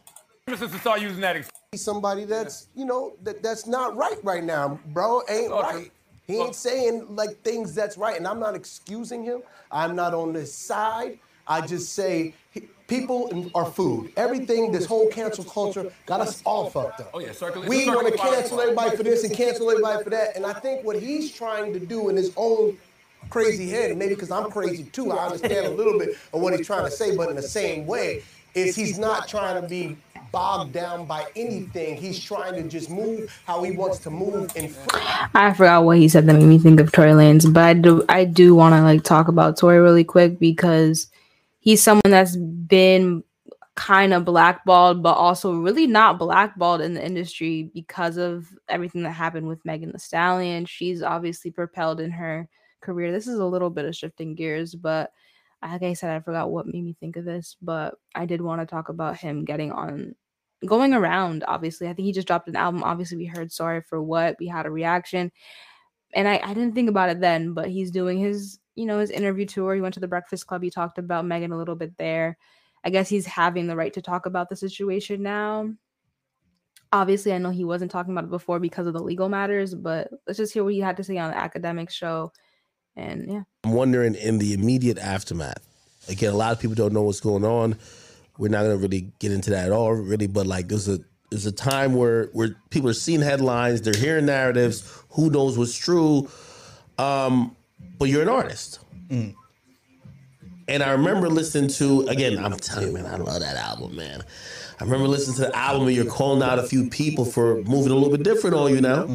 [0.49, 1.53] supremacists to start using that excuse.
[1.75, 5.23] Somebody that's you know that that's not right right now, bro.
[5.29, 5.77] Ain't Okay.
[5.77, 5.93] right.
[6.27, 9.43] He ain't saying like things that's right, and I'm not excusing him.
[9.71, 11.19] I'm not on his side.
[11.47, 14.13] I just say he- people in- are food.
[14.17, 17.11] Everything, this whole cancel culture got us all fucked up.
[17.15, 17.63] Oh yeah, circle.
[17.63, 20.37] We want to cancel everybody for this and cancel everybody for that.
[20.37, 22.77] And I think what he's trying to do in his own
[23.31, 26.55] crazy head, and maybe because I'm crazy too, I understand a little bit of what
[26.55, 28.23] he's trying to say, but in the same way,
[28.55, 29.97] is he's not trying to be
[30.31, 31.97] bogged down by anything.
[31.97, 34.75] He's trying to just move how he wants to move And.
[35.35, 38.05] I forgot what he said that made me think of Tory Lanez, but I do
[38.09, 41.12] I do want to like talk about Tory really quick because
[41.63, 43.25] he's someone that's been
[43.75, 49.13] kind of blackballed, but also really not blackballed in the industry because of everything that
[49.13, 50.67] happened with Megan The Stallion.
[50.67, 52.49] She's obviously propelled in her
[52.83, 53.11] career.
[53.11, 55.11] This is a little bit of shifting gears, but
[55.63, 58.61] like I said, I forgot what made me think of this, but I did want
[58.61, 60.15] to talk about him getting on
[60.65, 64.01] going around obviously i think he just dropped an album obviously we heard sorry for
[64.01, 65.29] what we had a reaction
[66.15, 69.11] and I, I didn't think about it then, but he's doing his, you know, his
[69.11, 69.75] interview tour.
[69.75, 70.63] He went to the Breakfast Club.
[70.63, 72.39] He talked about Megan a little bit there.
[72.85, 75.73] I guess he's having the right to talk about the situation now.
[76.93, 80.11] Obviously, I know he wasn't talking about it before because of the legal matters, but
[80.27, 82.33] let's just hear what he had to say on the academic show.
[82.97, 83.43] And yeah.
[83.65, 85.67] I'm wondering in the immediate aftermath.
[86.09, 87.79] Again, a lot of people don't know what's going on.
[88.37, 90.27] We're not gonna really get into that at all, really.
[90.27, 90.99] But like, there's a
[91.31, 95.03] there's a time where where people are seeing headlines, they're hearing narratives.
[95.11, 96.29] Who knows what's true?
[96.99, 97.57] Um,
[97.99, 98.81] but you're an artist.
[100.69, 102.43] And I remember listening to again.
[102.43, 104.23] I'm telling you, man, I love that album, man.
[104.81, 107.93] I remember listening to the album, and you're calling out a few people for moving
[107.93, 109.09] a little bit different on you now.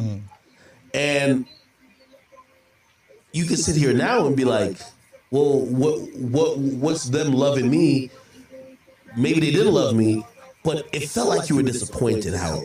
[0.94, 1.46] And
[3.32, 4.78] you can sit here now and be like,
[5.30, 8.10] well, what what what's them loving me?
[9.16, 10.24] Maybe they didn't love me,
[10.62, 12.62] but it felt like you were disappointed how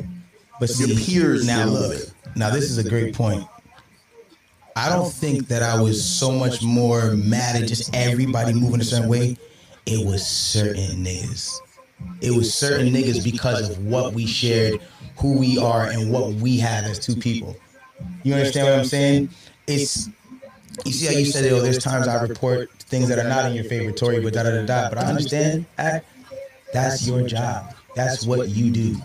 [0.60, 2.14] But your peers now look, love it.
[2.36, 3.46] now this is a great point.
[4.76, 8.84] I don't think that I was so much more mad at just everybody moving a
[8.84, 9.38] certain way.
[9.86, 11.60] It was certain niggas.
[12.22, 14.82] It was certain niggas because of what we shared,
[15.18, 17.56] who we are, and what we have as two people.
[18.24, 19.30] You understand what I'm saying?
[19.68, 20.10] It's
[20.86, 23.46] you see how you said, oh, oh there's times I report things that are not
[23.46, 24.90] in your favor, Tory, but da da da da.
[24.90, 25.66] But I understand,
[26.74, 27.76] that's your job.
[27.96, 28.96] That's what you do.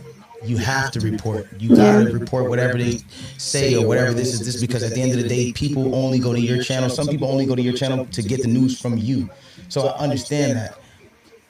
[0.45, 1.49] You have to report.
[1.59, 3.01] You gotta report whatever they
[3.39, 6.19] say or whatever this is this because at the end of the day, people only
[6.19, 6.89] go to your channel.
[6.89, 9.29] Some people only go to your channel to get the news from you.
[9.69, 10.79] So I understand that.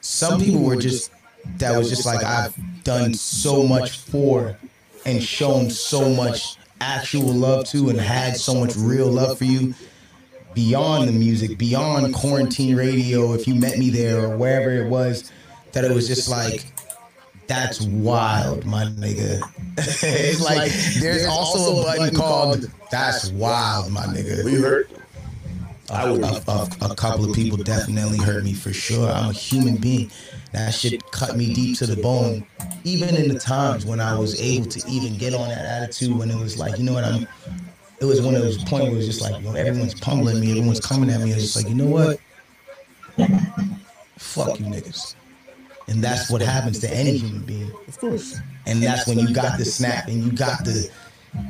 [0.01, 1.12] Some people were just
[1.59, 4.57] that was just like I've done so much for
[5.05, 9.74] and shown so much actual love to and had so much real love for you
[10.55, 15.30] beyond the music, beyond quarantine radio, if you met me there or wherever it was,
[15.72, 16.72] that it was just like,
[17.49, 19.40] that's wild, my nigga.
[19.78, 20.70] it's like
[21.01, 24.90] there's also a button called "That's wild, my nigga." We hurt.
[25.90, 29.09] A, a, a, a couple of people definitely hurt me for sure.
[29.09, 30.11] I'm a human being.
[30.53, 32.46] That shit cut me deep to the bone.
[32.84, 36.30] Even in the times when I was able to even get on that attitude, when
[36.30, 37.26] it was like, you know what, I'm.
[38.01, 39.99] It was when it was a point where it was just like, you know, everyone's
[39.99, 41.32] pummeling me, everyone's coming at me.
[41.32, 42.20] It's just like, you know what?
[44.18, 45.14] Fuck you niggas.
[45.89, 47.72] And that's what happens to any human being.
[47.86, 48.39] Of course.
[48.66, 50.91] And that's when you got the snap and you got the,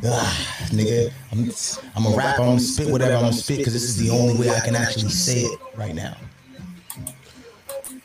[0.05, 1.51] ah, nigga, I'm,
[1.97, 4.39] I'm a rapper, I'm gonna spit whatever I'm gonna spit because this is the only
[4.39, 6.17] way I can actually say it right now.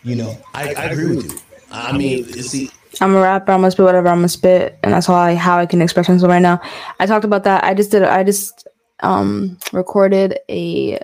[0.03, 1.37] You know, I, I agree with you.
[1.71, 2.69] I mean, you see,
[2.99, 3.51] I'm a rapper.
[3.51, 6.09] I'm gonna spit whatever I'm gonna spit, and that's how I how I can express
[6.09, 6.61] myself right now.
[6.99, 7.63] I talked about that.
[7.63, 8.03] I just did.
[8.03, 8.67] I just
[8.99, 10.99] um recorded a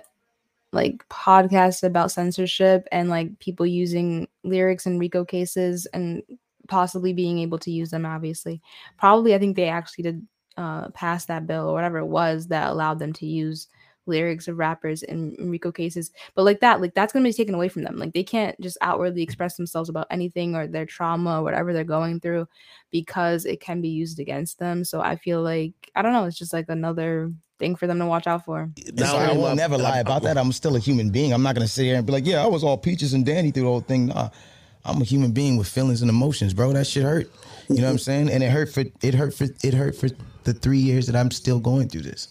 [0.71, 6.21] like podcasts about censorship and like people using lyrics in RICO cases and
[6.67, 8.05] possibly being able to use them.
[8.05, 8.61] Obviously,
[8.97, 12.69] probably I think they actually did uh pass that bill or whatever it was that
[12.69, 13.67] allowed them to use
[14.05, 16.11] lyrics of rappers in, in RICO cases.
[16.35, 17.97] But like that, like that's gonna be taken away from them.
[17.97, 21.83] Like they can't just outwardly express themselves about anything or their trauma or whatever they're
[21.83, 22.47] going through
[22.91, 24.83] because it can be used against them.
[24.83, 28.05] So I feel like I don't know, it's just like another thing for them to
[28.05, 28.69] watch out for.
[28.87, 30.37] And so I will never lie about that.
[30.37, 31.33] I'm still a human being.
[31.33, 33.51] I'm not gonna sit here and be like, yeah, I was all peaches and dandy
[33.51, 34.07] through the whole thing.
[34.07, 34.29] Nah,
[34.85, 36.73] I'm a human being with feelings and emotions, bro.
[36.73, 37.29] That shit hurt.
[37.67, 38.29] You know what I'm saying?
[38.31, 40.09] And it hurt for it hurt for it hurt for
[40.45, 42.29] the three years that I'm still going through this.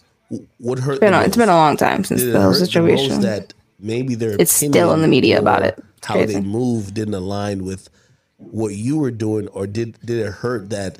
[0.57, 0.93] What hurt?
[0.93, 2.65] It's been, a, it's been a long time since Did it the whole hurt the
[2.65, 3.21] situation.
[3.21, 5.81] that maybe their It's still in the media about it.
[6.03, 6.33] How crazy.
[6.33, 7.89] they moved didn't align with
[8.37, 10.99] what you were doing, or did did it hurt that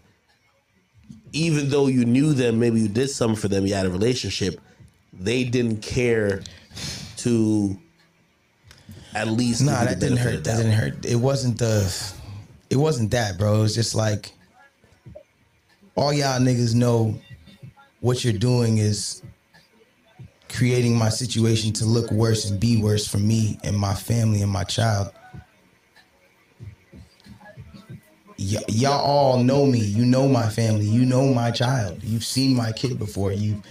[1.34, 4.60] even though you knew them, maybe you did something for them, you had a relationship,
[5.14, 6.42] they didn't care
[7.18, 7.78] to
[9.14, 9.64] at least.
[9.64, 10.44] Nah, that didn't hurt.
[10.44, 11.06] That didn't hurt.
[11.06, 12.14] It wasn't the.
[12.70, 13.56] It wasn't that, bro.
[13.56, 14.32] It was just like
[15.96, 17.20] all y'all niggas know
[18.00, 19.22] what you're doing is
[20.48, 24.52] creating my situation to look worse and be worse for me and my family and
[24.52, 25.12] my child.
[28.40, 29.80] Y- y'all all know me.
[29.80, 30.86] You know my family.
[30.86, 32.02] You know my child.
[32.04, 33.34] You've seen my kid before.
[33.34, 33.62] You,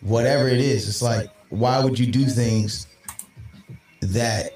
[0.00, 2.86] whatever it is, it's like, why would you do things
[4.00, 4.52] that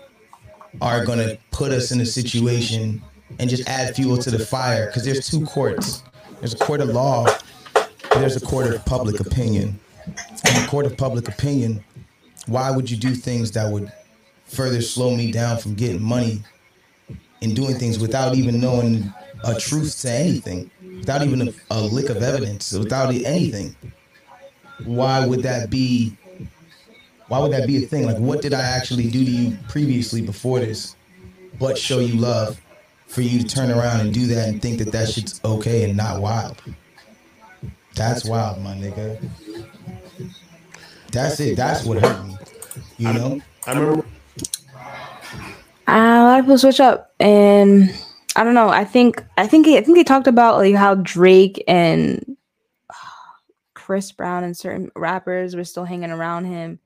[0.80, 3.02] are going to put us in a situation
[3.38, 4.86] and just add fuel to the fire?
[4.86, 6.02] Because there's two courts.
[6.40, 7.26] There's a court of law.
[8.14, 9.78] There's a court of public opinion.
[10.06, 11.84] In the court of public opinion,
[12.46, 13.92] why would you do things that would
[14.46, 16.42] further slow me down from getting money
[17.42, 19.12] and doing things without even knowing
[19.44, 23.76] a truth to anything, without even a, a lick of evidence, without anything?
[24.84, 26.16] Why would that be?
[27.28, 28.06] Why would that be a thing?
[28.06, 30.94] Like, what did I actually do to you previously before this,
[31.58, 32.60] but show you love,
[33.06, 35.96] for you to turn around and do that and think that that shit's okay and
[35.96, 36.62] not wild?
[37.94, 39.28] That's wild, my nigga.
[41.10, 41.56] That's it.
[41.56, 42.36] That's what hurt me.
[42.98, 43.40] You know.
[43.66, 44.06] I remember.
[45.88, 47.90] Uh, a lot of people switch up, and
[48.36, 48.68] I don't know.
[48.68, 52.36] I think I think I think they talked about like how Drake and
[53.74, 56.78] Chris Brown and certain rappers were still hanging around him,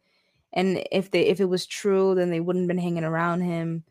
[0.53, 3.85] and if they if it was true, then they wouldn't have been hanging around him.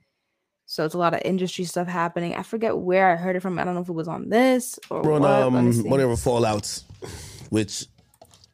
[0.66, 2.36] So it's a lot of industry stuff happening.
[2.36, 3.58] I forget where I heard it from.
[3.58, 5.32] I don't know if it was on this or We're on what.
[5.32, 6.84] um, Let one of our fallouts,
[7.50, 7.86] which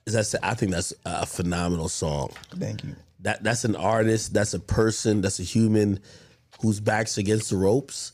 [0.06, 2.30] is that's I think that's a phenomenal song.
[2.58, 2.95] Thank you.
[3.20, 5.99] That that's an artist, that's a person, that's a human
[6.62, 8.14] whose backs against the ropes,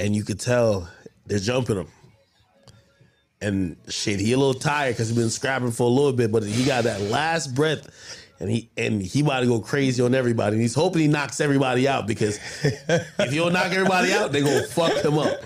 [0.00, 0.88] and you could tell
[1.26, 1.88] they're jumping him.
[3.42, 6.42] And shit, he a little tired because he's been scrapping for a little bit, but
[6.42, 7.88] he got that last breath,
[8.38, 10.56] and he and he about to go crazy on everybody.
[10.56, 14.42] And he's hoping he knocks everybody out because if you don't knock everybody out, they
[14.42, 15.42] gonna fuck him up.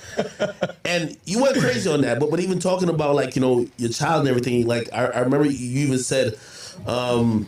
[0.84, 3.90] And you went crazy on that, but but even talking about like you know your
[3.90, 6.36] child and everything, like I, I remember you even said
[6.86, 7.46] um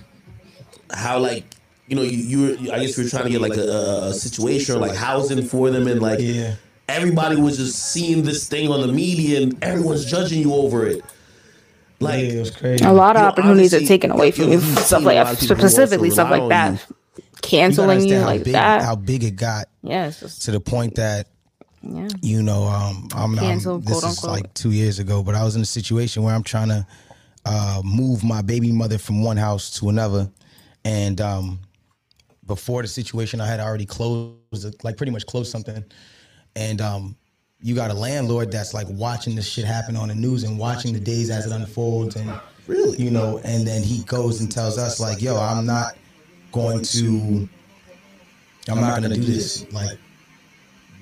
[0.93, 1.45] how like
[1.89, 4.15] you know you, you were I guess you were trying to get like a, a,
[4.15, 6.21] situation or like housing for them and like
[6.89, 11.05] everybody was just seeing this thing on the media and everyone's judging you over it.
[11.99, 12.85] Like it was crazy.
[12.85, 15.33] a lot of you know, opportunities are taken away from you, you've stuff like lot
[15.33, 17.23] of people who also specifically stuff like that, you.
[17.41, 18.83] canceling you, gotta understand how like big, that.
[18.83, 19.69] How big it got.
[19.83, 21.29] Yeah, just- to the point that
[21.83, 22.09] yeah.
[22.21, 24.31] you know, um, I'm, I'm this quote, is unquote.
[24.31, 26.87] like two years ago, but I was in a situation where I'm trying to
[27.45, 30.31] uh, move my baby mother from one house to another,
[30.85, 31.61] and um,
[32.47, 35.83] before the situation, I had already closed, like pretty much closed something,
[36.57, 37.17] and um,
[37.61, 40.93] you got a landlord that's like watching this shit happen on the news and watching
[40.93, 42.33] the days as it unfolds, and
[42.67, 45.97] really, you know, and then he goes and tells us like, "Yo, I'm not
[46.51, 47.49] going to,
[48.69, 49.99] I'm not going to do this," like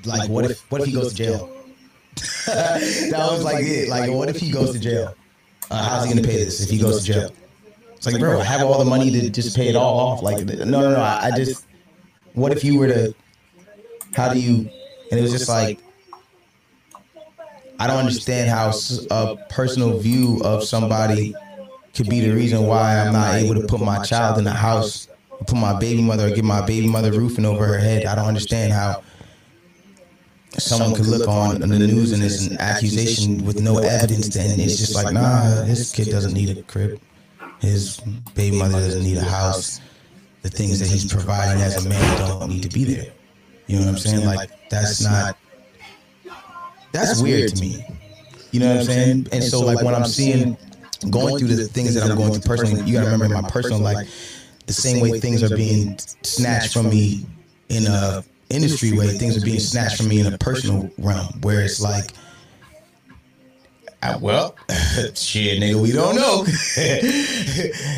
[0.05, 1.51] like what if what if he goes to jail?
[2.47, 3.89] that was like it.
[3.89, 5.15] Like what if he goes to jail?
[5.71, 7.31] Uh, how's he gonna pay this if he goes to jail?
[7.95, 10.23] It's like, bro, I have all the money to just pay it all off.
[10.23, 11.01] Like, no, no, no.
[11.01, 11.65] I, I just,
[12.35, 13.15] what if you were to,
[14.15, 14.69] how do you?
[15.11, 15.79] And it was just like,
[17.79, 18.73] I don't understand how
[19.11, 21.35] a personal view of somebody
[21.95, 25.09] could be the reason why I'm not able to put my child in a house,
[25.31, 28.07] or put my baby mother, or give my baby mother roofing over her head.
[28.07, 29.03] I don't understand how
[30.59, 34.79] someone could look on the news and it's an accusation with no evidence, and it's
[34.79, 37.01] just like, nah, his kid doesn't need a crib.
[37.61, 38.01] His
[38.35, 39.81] baby mother doesn't need a house.
[40.43, 43.14] The things that he's providing as a man don't need to be there.
[43.67, 44.27] You know what I'm saying?
[44.27, 45.37] Like that's not.
[46.93, 47.85] That's weird to me.
[48.53, 49.29] You know what I'm saying?
[49.33, 50.57] And so like when I'm seeing,
[51.11, 53.81] going through the things that I'm going through personally, you gotta remember in my personal
[53.81, 54.09] life,
[54.67, 57.27] the same way things are being snatched from me
[57.69, 61.63] in a industry way, things are being snatched from me in a personal realm, where
[61.63, 62.13] it's like,
[64.03, 64.55] I, well,
[65.15, 66.41] shit, nigga, we don't know.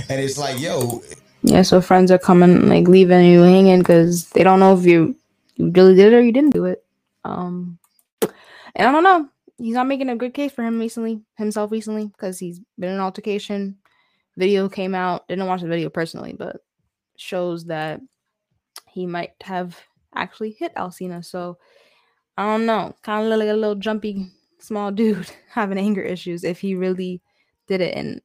[0.09, 1.03] and it's like, yo,
[1.43, 5.17] Yeah, so friends are coming, like leaving you hanging because they don't know if you,
[5.57, 6.85] you really did it or you didn't do it.
[7.25, 7.79] Um,
[8.23, 9.29] and I don't know.
[9.59, 12.97] He's not making a good case for him recently, himself recently, because he's been in
[12.97, 13.79] an altercation.
[14.37, 15.27] Video came out.
[15.29, 16.59] Didn't watch the video personally, but
[17.17, 18.01] shows that
[18.91, 19.79] he might have
[20.15, 21.25] actually hit Alsina.
[21.25, 21.57] So
[22.37, 22.95] I don't know.
[23.03, 27.23] Kind of like a little jumpy small dude having anger issues if he really
[27.67, 27.97] did it.
[27.97, 28.21] And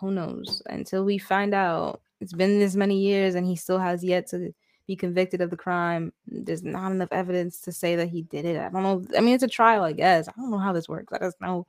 [0.00, 0.62] who knows?
[0.66, 4.52] Until we find out, it's been this many years and he still has yet to
[4.86, 6.12] be convicted of the crime.
[6.26, 8.58] There's not enough evidence to say that he did it.
[8.58, 9.04] I don't know.
[9.16, 10.28] I mean, it's a trial, I guess.
[10.28, 11.12] I don't know how this works.
[11.12, 11.66] I just know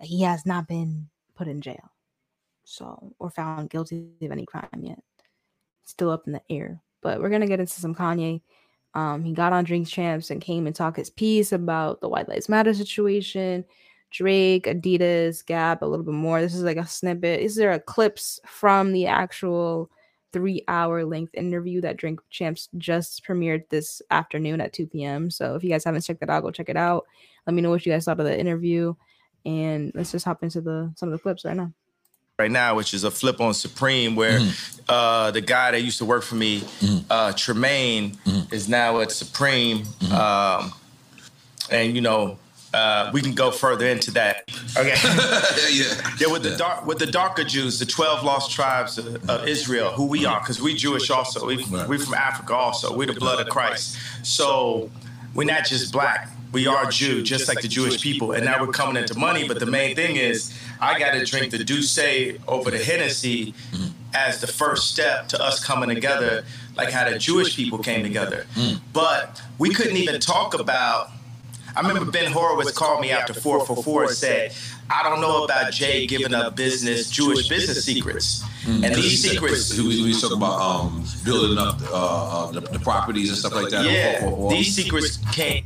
[0.00, 1.90] he has not been put in jail.
[2.64, 5.02] So, or found guilty of any crime yet.
[5.84, 6.80] Still up in the air.
[7.02, 8.42] But we're gonna get into some Kanye.
[8.94, 12.28] Um, he got on Drinks Champs and came and talked his piece about the White
[12.28, 13.64] Lives Matter situation.
[14.10, 16.40] Drake, Adidas, Gap, a little bit more.
[16.40, 17.40] This is like a snippet.
[17.40, 19.90] Is there a clips from the actual
[20.32, 25.30] three hour length interview that Drink Champs just premiered this afternoon at 2 p.m.
[25.30, 27.06] So if you guys haven't checked that out, go check it out.
[27.46, 28.94] Let me know what you guys thought of the interview.
[29.44, 31.72] And let's just hop into the some of the clips right now.
[32.38, 34.40] right now, which is a flip on Supreme, where
[34.88, 36.62] uh, the guy that used to work for me,
[37.08, 38.18] uh, Tremaine,
[38.50, 39.84] is now at Supreme.
[40.12, 40.72] Um,
[41.70, 42.38] and you know,
[42.72, 44.48] uh, we can go further into that.
[44.76, 44.94] Okay.
[45.72, 46.12] yeah.
[46.18, 46.28] Yeah.
[46.32, 50.06] With the dark, with the darker Jews, the twelve lost tribes of, of Israel, who
[50.06, 51.46] we are, because we Jewish also.
[51.46, 51.56] We
[51.88, 52.96] we from Africa also.
[52.96, 53.98] We're the blood of Christ.
[54.22, 54.90] So
[55.34, 56.28] we're not just black.
[56.52, 58.32] We are Jew, just like the Jewish people.
[58.32, 59.46] And now we're coming into money.
[59.46, 63.54] But the main thing is, I got to drink the D'USSÉ over the Hennessy
[64.14, 66.44] as the first step to us coming together,
[66.76, 68.46] like how the Jewish people came together.
[68.92, 71.10] But we couldn't even talk about.
[71.76, 74.52] I remember Ben Horowitz called me after 444 and said,
[74.90, 78.42] I don't know about Jay giving up business, Jewish business secrets.
[78.64, 82.48] Mm, And 'cause these he said- secrets, We, we talk about um, building up uh,
[82.48, 83.84] uh, the, the properties and stuff like that.
[83.84, 85.64] yeah, these secrets came.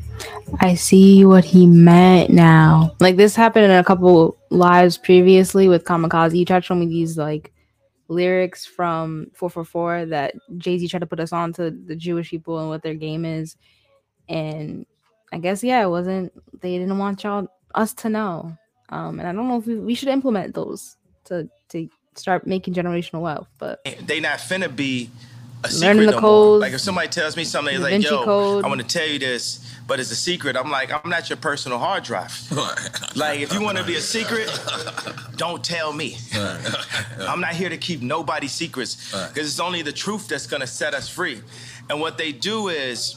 [0.61, 2.94] I see what he meant now.
[3.00, 6.36] Like this happened in a couple lives previously with Kamikaze.
[6.36, 7.52] You tried to show me these like
[8.09, 12.61] lyrics from 444 that Jay Z tried to put us on to the Jewish people
[12.61, 13.57] and what their game is.
[14.28, 14.86] And
[15.35, 16.32] I guess yeah, it wasn't
[16.62, 18.57] they didn't want y'all us to know.
[18.91, 22.74] Um, and I don't know if we, we should implement those to to start making
[22.74, 25.11] generational wealth, but they not finna be
[25.64, 26.20] a secret the no more.
[26.20, 28.64] codes, Like if somebody tells me something, Da like, Vinci "Yo, Code.
[28.64, 31.37] I want to tell you this, but it's a secret." I'm like, "I'm not your
[31.37, 32.32] personal hard drive."
[33.16, 34.49] like if you want to be a secret,
[35.35, 36.16] don't tell me.
[37.18, 40.95] I'm not here to keep nobody's secrets because it's only the truth that's gonna set
[40.95, 41.41] us free.
[41.91, 43.16] And what they do is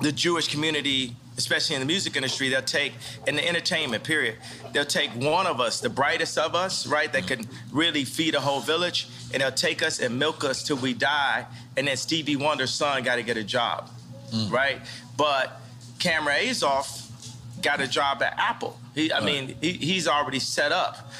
[0.00, 2.92] the Jewish community, especially in the music industry, they'll take
[3.26, 4.36] in the entertainment period,
[4.72, 8.40] they'll take one of us, the brightest of us, right, that can really feed a
[8.40, 12.36] whole village, and they'll take us and milk us till we die, and then Stevie
[12.36, 13.90] Wonder's son got to get a job,
[14.32, 14.50] mm.
[14.50, 14.78] right?
[15.16, 15.60] But
[15.98, 17.04] Cameron Azoff
[17.62, 18.78] got a job at Apple.
[18.94, 21.10] He, I mean, he, he's already set up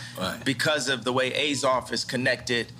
[0.44, 2.70] because of the way Azoff is connected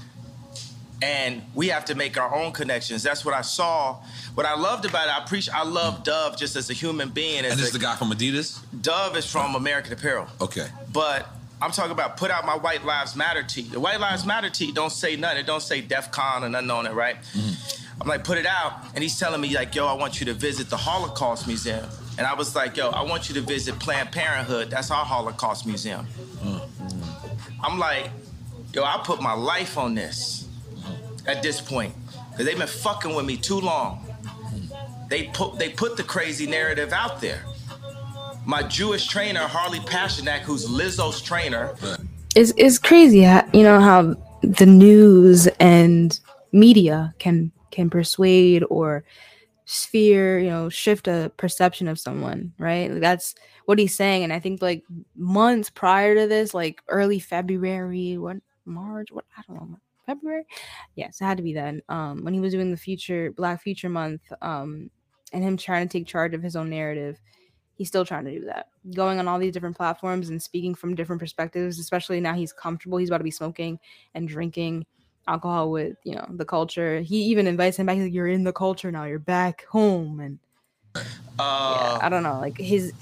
[1.03, 3.03] and we have to make our own connections.
[3.03, 3.97] That's what I saw.
[4.35, 5.55] What I loved about it, I appreciate.
[5.55, 7.45] I love Dov just as a human being.
[7.45, 8.59] As And this a- is the guy from Adidas.
[8.81, 10.69] Dov is from American Apparel, Okay.
[10.93, 11.27] but
[11.61, 13.63] I'm talking about put out my White Lives Matter tee.
[13.63, 15.39] The White Lives Matter tee don't say nothing.
[15.39, 17.17] It don't say DEF CON or nothing on it, right?
[17.37, 18.01] Mm-hmm.
[18.03, 20.35] I'm like, put it out, and he's telling me like, yo, I want you to
[20.35, 21.87] visit the Holocaust Museum,
[22.19, 24.69] and I was like, yo, I want you to visit Planned Parenthood.
[24.69, 26.07] That's our Holocaust Museum.
[26.43, 26.69] Uh, mm.
[27.63, 28.11] I'm like,
[28.73, 30.44] yo, I put my life on this
[31.27, 31.95] at this point
[32.31, 34.05] because they've been fucking with me too long.
[35.09, 37.45] They put they put the crazy narrative out there.
[38.47, 41.75] My Jewish trainer Harley Pasternak, who's Lizzo's trainer,
[42.35, 43.21] is it's crazy
[43.53, 46.19] you know how the news and
[46.53, 49.05] media can can persuade or
[49.67, 53.01] sphere you know shift a perception of someone right?
[53.01, 53.35] That's
[53.67, 54.25] what he's saying.
[54.25, 54.83] And i think like
[55.17, 60.45] months prior to this like early february what march what i don't know february
[60.95, 63.89] yes it had to be then um when he was doing the future black future
[63.89, 64.91] month um
[65.33, 67.21] and him trying to take charge of his own narrative
[67.75, 70.95] he's still trying to do that going on all these different platforms and speaking from
[70.95, 73.79] different perspectives especially now he's comfortable he's about to be smoking
[74.15, 74.85] and drinking
[75.27, 78.45] alcohol with you know the culture he even invites him back he's like you're in
[78.45, 80.39] the culture now you're back home and
[81.39, 82.93] uh, i don't know like his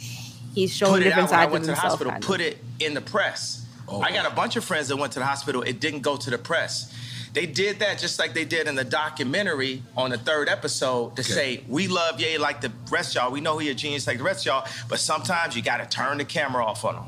[0.55, 2.21] he's showing put it different out when I sides of went to the himself hospital.
[2.21, 3.67] Put it in the press.
[4.01, 5.63] I got a bunch of friends that went to the hospital.
[5.63, 6.93] It didn't go to the press.
[7.35, 11.23] They did that just like they did in the documentary on the third episode to
[11.25, 13.33] say, we love Ye like the rest of y'all.
[13.33, 15.87] We know he a genius like the rest of y'all, but sometimes you got to
[15.87, 17.05] turn the camera off on him.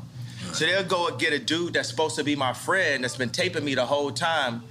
[0.53, 3.29] So they'll go and get a dude that's supposed to be my friend that's been
[3.29, 4.63] taping me the whole time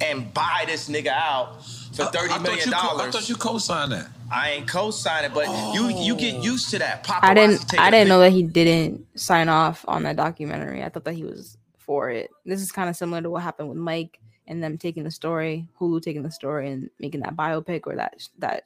[0.00, 3.28] and buy this nigga out for I- I thirty thought million you co- I thought
[3.28, 4.08] you co-signed that.
[4.32, 7.04] I ain't co-signing, but you you get used to that.
[7.04, 10.82] Paparazzi i didn't i didn't know that he didn't sign off on that documentary.
[10.82, 12.30] I thought that he was for it.
[12.46, 15.68] This is kind of similar to what happened with mike and them taking the story
[15.78, 18.64] hulu taking the story and making that biopic or that that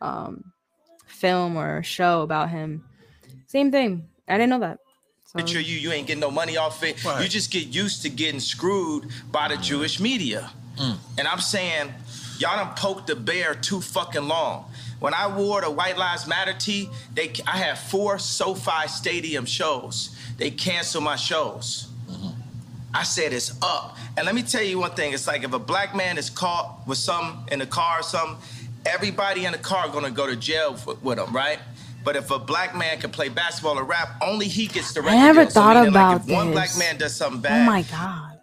[0.00, 0.52] um
[1.06, 2.84] film or show about him.
[3.46, 4.08] Same thing.
[4.28, 4.78] I didn't know that.
[5.36, 6.96] Picture you, you ain't getting no money off it.
[7.04, 10.50] You just get used to getting screwed by the Jewish media.
[11.18, 11.92] And I'm saying,
[12.38, 14.69] y'all done poked the bear too fucking long.
[15.00, 20.16] When I wore the White Lives Matter tee, they I had four SoFi Stadium shows.
[20.36, 21.88] They canceled my shows.
[22.08, 22.28] Mm-hmm.
[22.94, 23.96] I said it's up.
[24.16, 25.12] And let me tell you one thing.
[25.12, 28.36] It's like if a black man is caught with some in the car or something,
[28.86, 31.58] everybody in the car gonna go to jail for, with him, right?
[32.04, 35.14] But if a black man can play basketball or rap, only he gets the I
[35.16, 35.50] never deal.
[35.50, 36.78] So thought meaning, about like, if one black this.
[36.78, 37.62] man does something bad.
[37.62, 38.38] oh my god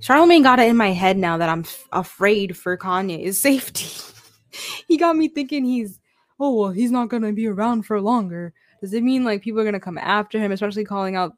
[0.00, 3.86] charlamagne got it in my head now that i'm f- afraid for kanye's safety
[4.86, 6.00] he got me thinking he's
[6.40, 8.52] oh well he's not gonna be around for longer.
[8.80, 11.32] Does it mean like people are gonna come after him especially calling out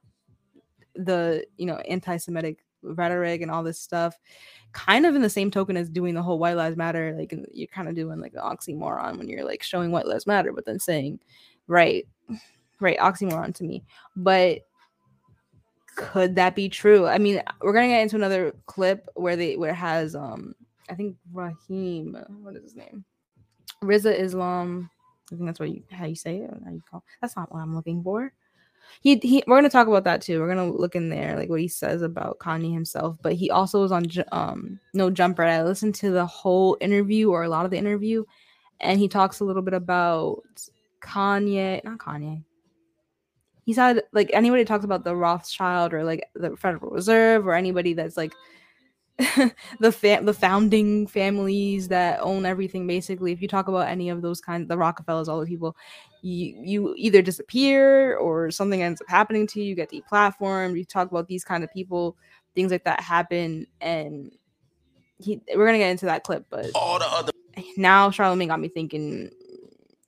[0.94, 4.18] the you know anti-semitic rhetoric and all this stuff?
[4.72, 7.68] Kind of in the same token as doing the whole white lives matter like you're
[7.68, 10.80] kind of doing like an oxymoron when you're like showing white lives matter but then
[10.80, 11.20] saying
[11.66, 12.06] right
[12.80, 13.84] right oxymoron to me.
[14.16, 14.60] But
[15.96, 17.06] could that be true?
[17.06, 20.54] I mean we're gonna get into another clip where they where it has um
[20.89, 23.05] i think raheem what is his name?
[23.82, 24.91] Rizza islam.
[25.32, 27.61] I think that's what you how you say it how you call that's not what
[27.61, 28.32] i'm looking for.
[29.01, 30.41] He, he we're gonna talk about that too.
[30.41, 33.80] We're gonna look in there like what he says about kanye himself but he also
[33.80, 37.70] was on um no jumper i listened to the whole interview or a lot of
[37.70, 38.24] the interview
[38.80, 40.43] and he talks a little bit about
[41.01, 42.43] kanye not kanye.
[43.64, 47.95] He's had like anybody talks about the Rothschild or like the Federal Reserve or anybody
[47.95, 48.35] that's like
[49.78, 53.32] the fa- the founding families that own everything basically.
[53.32, 55.76] If you talk about any of those kinds the rockefellers all the people
[56.24, 60.84] you you either disappear or something ends up happening to you you get deplatformed you
[60.84, 62.16] talk about these kind of people
[62.54, 64.32] things like that happen and
[65.18, 67.30] he we're gonna get into that clip but all the other
[67.76, 69.30] now charlamagne got me thinking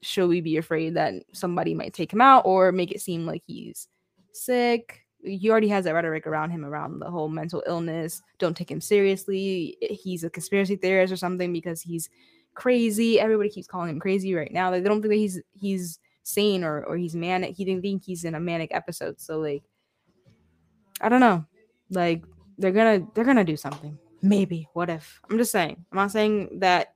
[0.00, 3.42] should we be afraid that somebody might take him out or make it seem like
[3.46, 3.86] he's
[4.32, 8.22] sick he already has that rhetoric around him around the whole mental illness.
[8.38, 9.76] Don't take him seriously.
[9.80, 12.08] He's a conspiracy theorist or something because he's
[12.54, 13.18] crazy.
[13.18, 14.70] Everybody keeps calling him crazy right now.
[14.70, 17.56] They don't think that he's he's sane or or he's manic.
[17.56, 19.20] He didn't think he's in a manic episode.
[19.20, 19.62] So like,
[21.00, 21.44] I don't know.
[21.90, 22.24] Like
[22.58, 23.98] they're gonna they're gonna do something.
[24.22, 24.68] Maybe.
[24.72, 25.20] What if?
[25.30, 25.84] I'm just saying.
[25.92, 26.94] I'm not saying that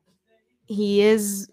[0.66, 1.50] he is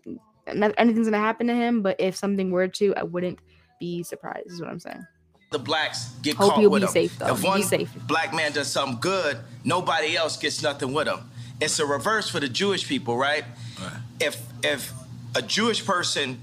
[0.48, 1.82] anything's gonna happen to him.
[1.82, 3.40] But if something were to, I wouldn't
[3.80, 4.52] be surprised.
[4.52, 5.06] Is what I'm saying
[5.50, 6.94] the blacks get Hope caught you'll with be them.
[6.94, 7.34] safe, though.
[7.34, 7.90] If Be one safe.
[8.08, 11.20] black man does something good, nobody else gets nothing with him.
[11.62, 13.44] It's a reverse for the Jewish people, right?
[14.20, 14.92] If if
[15.36, 16.40] a Jewish person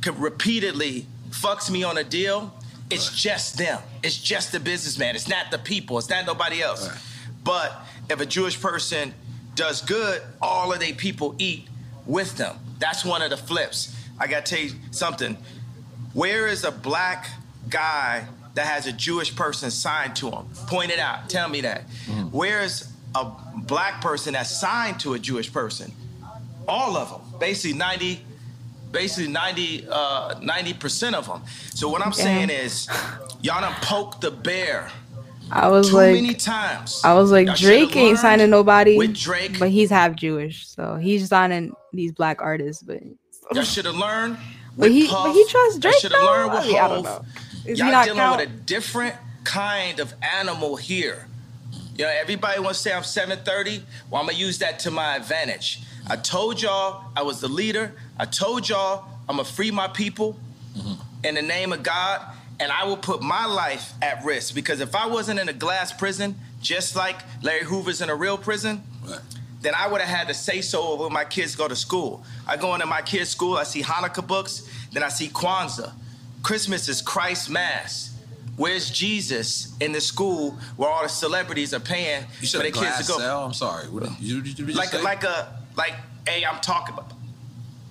[0.00, 2.54] could repeatedly fucks me on a deal,
[2.90, 3.80] it's just them.
[4.02, 5.14] It's just the businessman.
[5.16, 5.98] It's not the people.
[5.98, 6.88] It's not nobody else.
[7.44, 7.72] But
[8.08, 9.12] if a Jewish person
[9.54, 11.68] does good, all of their people eat
[12.06, 12.56] with them.
[12.78, 13.94] That's one of the flips.
[14.18, 15.36] I gotta tell you something.
[16.14, 17.28] Where is a black
[17.68, 20.46] guy that has a Jewish person signed to him?
[20.66, 21.28] Point it out.
[21.28, 21.82] Tell me that.
[22.30, 25.92] Where is a black person that's signed to a Jewish person?
[26.68, 27.38] All of them.
[27.38, 28.20] Basically 90,
[28.90, 31.42] basically 90, uh, 90% of them.
[31.74, 32.88] So what I'm saying is,
[33.42, 34.90] y'all done poked the bear
[35.48, 37.00] I was too like, many times.
[37.04, 39.60] I was like, Y'all Drake ain't signing nobody, with Drake.
[39.60, 42.82] but he's half Jewish, so he's signing these black artists.
[42.82, 43.00] But
[43.54, 44.38] Y'all should have learned.
[44.76, 45.26] But he- Puff.
[45.26, 46.26] but he trusts Drake, Y'all should have though?
[46.26, 47.24] learned with I mean, I don't know.
[47.66, 51.26] Is Y'all not dealing count- with a different kind of animal here.
[51.96, 53.82] You know, everybody wants to say I'm 730.
[54.10, 55.80] Well, I'm gonna use that to my advantage.
[56.08, 57.92] I told y'all I was the leader.
[58.18, 60.38] I told y'all I'm gonna free my people
[60.76, 60.94] mm-hmm.
[61.24, 62.20] in the name of God,
[62.60, 65.92] and I will put my life at risk because if I wasn't in a glass
[65.92, 68.82] prison, just like Larry Hoover's in a real prison,
[69.62, 72.22] then I would have had to say so when my kids go to school.
[72.46, 75.92] I go into my kids' school, I see Hanukkah books, then I see Kwanzaa.
[76.46, 78.14] Christmas is Christ's Mass.
[78.56, 82.98] Where's Jesus in the school where all the celebrities are paying You for their kids
[83.04, 83.18] to go?
[83.18, 83.44] cell?
[83.44, 83.88] I'm sorry.
[83.88, 85.00] What did you, did you just Like say?
[85.00, 85.94] a, like a like,
[86.24, 87.10] hey, I'm talking about.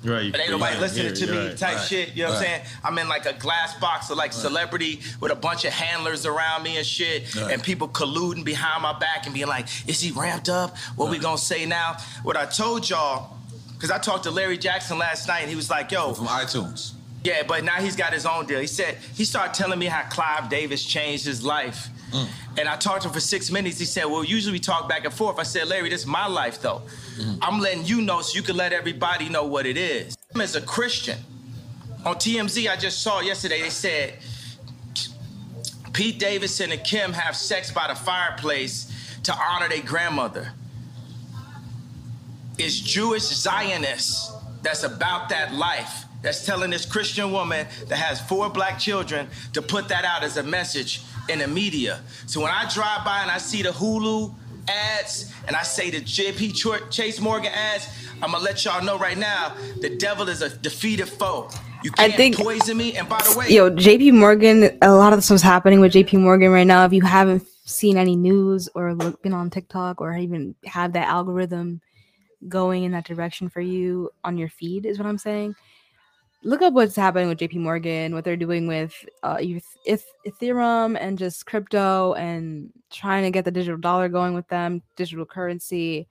[0.06, 0.32] Right.
[0.32, 2.16] But ain't nobody listening to me type shit.
[2.16, 2.62] You know what I'm saying?
[2.82, 6.64] I'm in like a glass box of like celebrity with a bunch of handlers around
[6.64, 7.52] me and shit, Right.
[7.52, 10.78] and people colluding behind my back and being like, "Is he ramped up?
[10.96, 13.36] What we gonna say now?" What I told y'all,
[13.74, 16.92] because I talked to Larry Jackson last night, and he was like, "Yo, from iTunes."
[17.26, 18.60] Yeah, but now he's got his own deal.
[18.60, 21.90] He said he started telling me how Clive Davis changed his life.
[22.12, 22.28] Mm.
[22.60, 23.80] And I talked to him for six minutes.
[23.80, 25.40] He said, Well, usually we talk back and forth.
[25.40, 26.84] I said, Larry, this is my life, though.
[27.18, 27.40] Mm.
[27.42, 30.16] I'm letting you know so you can let everybody know what it is.
[30.40, 31.18] As a Christian.
[32.06, 34.20] On TMZ, I just saw yesterday, they said
[35.94, 40.52] Pete Davidson and Kim have sex by the fireplace to honor their grandmother.
[42.60, 46.05] It's Jewish Zionists that's about that life.
[46.26, 50.38] That's telling this Christian woman that has four black children to put that out as
[50.38, 52.02] a message in the media.
[52.26, 54.34] So when I drive by and I see the Hulu
[54.68, 57.88] ads and I say the JP Chase Morgan ads,
[58.24, 61.48] I'm gonna let y'all know right now the devil is a defeated foe.
[61.84, 62.98] You I can't think- poison me.
[62.98, 66.22] And by the way, Yo, JP Morgan, a lot of this was happening with JP
[66.22, 66.86] Morgan right now.
[66.86, 71.08] If you haven't seen any news or look, been on TikTok or even have that
[71.08, 71.82] algorithm
[72.50, 75.56] going in that direction for you on your feed, is what I'm saying.
[76.46, 78.94] Look up what's happening with JP Morgan, what they're doing with
[79.24, 84.36] uh, Eth- Eth- Ethereum and just crypto and trying to get the digital dollar going
[84.36, 86.08] with them, digital currency,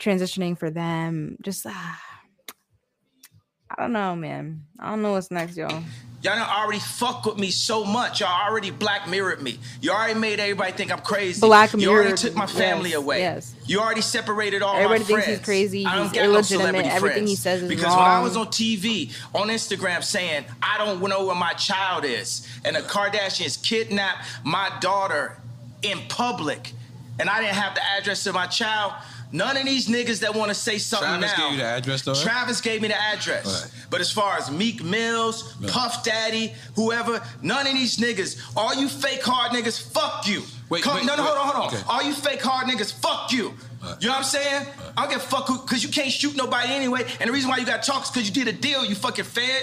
[0.00, 1.36] transitioning for them.
[1.42, 2.00] Just, ah,
[3.70, 4.64] I don't know, man.
[4.80, 5.82] I don't know what's next, y'all.
[6.22, 8.20] Y'all done already fuck with me so much.
[8.20, 9.58] Y'all already black mirrored me.
[9.82, 11.40] You already made everybody think I'm crazy.
[11.40, 11.82] Black mirrored.
[11.82, 13.20] You already took my family yes, away.
[13.20, 13.54] yes.
[13.66, 16.88] You already separated all Everybody my thinks he's crazy, I don't he's no illegitimate, celebrity
[16.88, 21.06] everything he says is because when I was on TV, on Instagram, saying I don't
[21.06, 25.38] know where my child is, and the Kardashians kidnapped my daughter
[25.82, 26.72] in public,
[27.18, 28.94] and I didn't have the address of my child.
[29.32, 31.44] None of these niggas that want to say something Travis now.
[31.44, 32.14] gave you the address, though.
[32.14, 33.70] Travis gave me the address.
[33.90, 38.88] But as far as Meek Mills, Puff Daddy, whoever, none of these niggas, all you
[38.88, 40.42] fake hard niggas, fuck you.
[40.68, 41.28] Wait, Come, wait, no, no, wait.
[41.28, 41.74] hold on, hold on.
[41.74, 41.82] Okay.
[41.88, 43.54] All you fake hard niggas, fuck you.
[44.00, 44.66] You know what I'm saying?
[44.96, 47.04] I don't give a fuck who, cause you can't shoot nobody anyway.
[47.20, 49.24] And the reason why you got talk is cause you did a deal, you fucking
[49.24, 49.62] fed.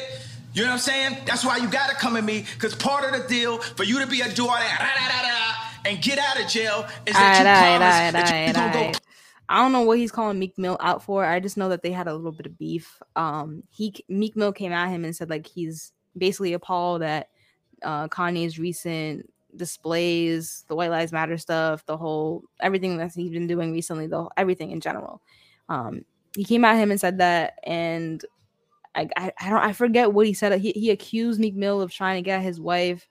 [0.53, 1.17] You know what I'm saying?
[1.25, 4.07] That's why you gotta come at me, because part of the deal for you to
[4.07, 8.29] be a do all that and get out of jail is that you promise that
[8.29, 9.01] you alright, gonna go alright.
[9.49, 11.25] I don't know what he's calling Meek Mill out for.
[11.25, 13.01] I just know that they had a little bit of beef.
[13.15, 17.29] Um, he Meek Mill came at him and said like he's basically appalled at
[17.83, 23.47] uh, Kanye's recent displays, the White Lives Matter stuff, the whole everything that he's been
[23.47, 25.21] doing recently, the everything in general.
[25.69, 28.23] Um, he came at him and said that, and
[28.95, 30.59] I, I, I don't I forget what he said.
[30.59, 33.07] He, he accused Meek Mill of trying to get his wife.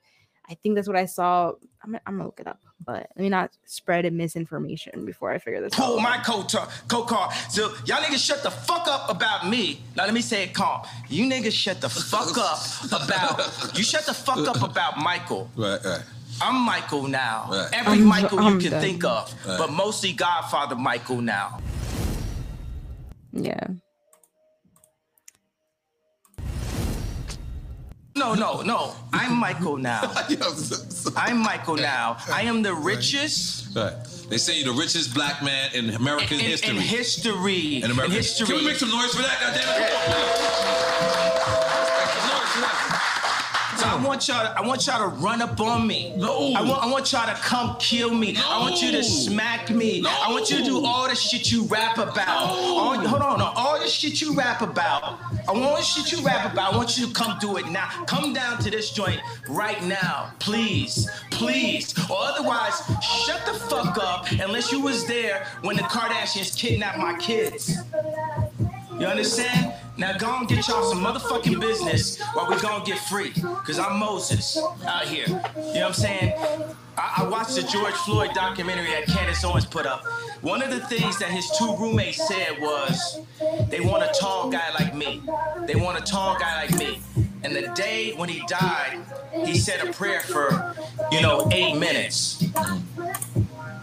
[0.49, 1.53] I think that's what I saw.
[1.83, 5.37] I'm, I'm gonna look it up, but let me not spread a misinformation before I
[5.39, 5.89] figure this pull out.
[5.91, 6.53] Pull my coat
[6.87, 7.31] coat car.
[7.49, 9.81] So y'all niggas shut the fuck up about me.
[9.95, 10.81] Now let me say it calm.
[11.09, 12.59] You niggas shut the fuck up
[13.03, 15.49] about you shut the fuck up about Michael.
[15.55, 16.01] Right, right.
[16.41, 17.47] I'm Michael now.
[17.51, 17.69] Right.
[17.73, 18.81] Every I'm- Michael you I'm can done.
[18.81, 19.57] think of, Right.
[19.57, 21.59] but mostly Godfather Michael now.
[23.31, 23.67] Yeah.
[28.15, 28.93] No, no, no.
[29.11, 30.01] I'm Michael now.
[31.15, 32.17] I'm Michael now.
[32.31, 33.93] I am the richest Right.
[34.29, 36.75] They say you're the richest black man in American in, history.
[36.75, 37.83] in history.
[37.83, 38.45] In American history.
[38.45, 39.39] Can we make some noise for that?
[39.41, 39.81] Goddamn
[41.57, 41.62] it!
[44.03, 44.45] I want y'all.
[44.45, 46.13] To, I want y'all to run up on me.
[46.17, 46.51] No.
[46.53, 46.83] I want.
[46.83, 48.33] I want y'all to come kill me.
[48.33, 48.41] No.
[48.45, 50.01] I want you to smack me.
[50.01, 50.09] No.
[50.09, 52.27] I want you to do all the shit you rap about.
[52.27, 53.39] All, hold on.
[53.39, 55.19] no, All the shit you rap about.
[55.47, 56.73] I want all the shit you rap about.
[56.73, 57.87] I want you to come do it now.
[58.05, 61.97] Come down to this joint right now, please, please.
[62.09, 62.81] Or otherwise,
[63.25, 67.77] shut the fuck up unless you was there when the Kardashians kidnapped my kids.
[68.99, 69.73] You understand?
[69.95, 73.31] Now go and get y'all some motherfucking business while we gonna get free.
[73.31, 75.27] Cause I'm Moses out here.
[75.27, 76.33] You know what I'm saying?
[76.97, 80.03] I, I watched the George Floyd documentary that Candace Owens put up.
[80.41, 83.19] One of the things that his two roommates said was,
[83.69, 85.21] they want a tall guy like me.
[85.67, 86.99] They want a tall guy like me.
[87.43, 88.99] And the day when he died,
[89.45, 90.75] he said a prayer for,
[91.11, 92.43] you know, eight minutes.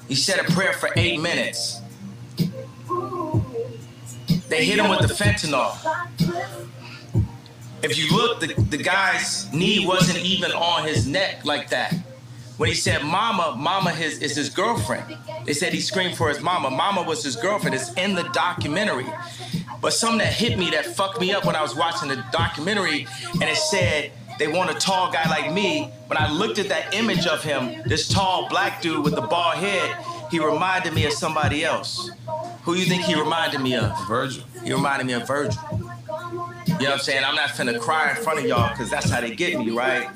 [0.08, 1.79] He said a prayer for eight minutes.
[4.50, 5.76] They hit him with the fentanyl.
[7.82, 11.94] If you look, the, the guy's knee wasn't even on his neck like that.
[12.56, 15.16] When he said mama, mama his, is his girlfriend.
[15.46, 16.68] They said he screamed for his mama.
[16.68, 17.74] Mama was his girlfriend.
[17.74, 19.06] It's in the documentary.
[19.80, 23.06] But something that hit me that fucked me up when I was watching the documentary,
[23.32, 25.90] and it said they want a tall guy like me.
[26.08, 29.56] When I looked at that image of him, this tall black dude with the bald
[29.56, 29.96] head,
[30.30, 32.10] he reminded me of somebody else.
[32.62, 33.92] Who you think he reminded me of?
[34.06, 34.44] Virgil.
[34.62, 35.60] He reminded me of Virgil.
[35.70, 37.24] You know what I'm saying?
[37.24, 40.08] I'm not finna cry in front of y'all because that's how they get me, right?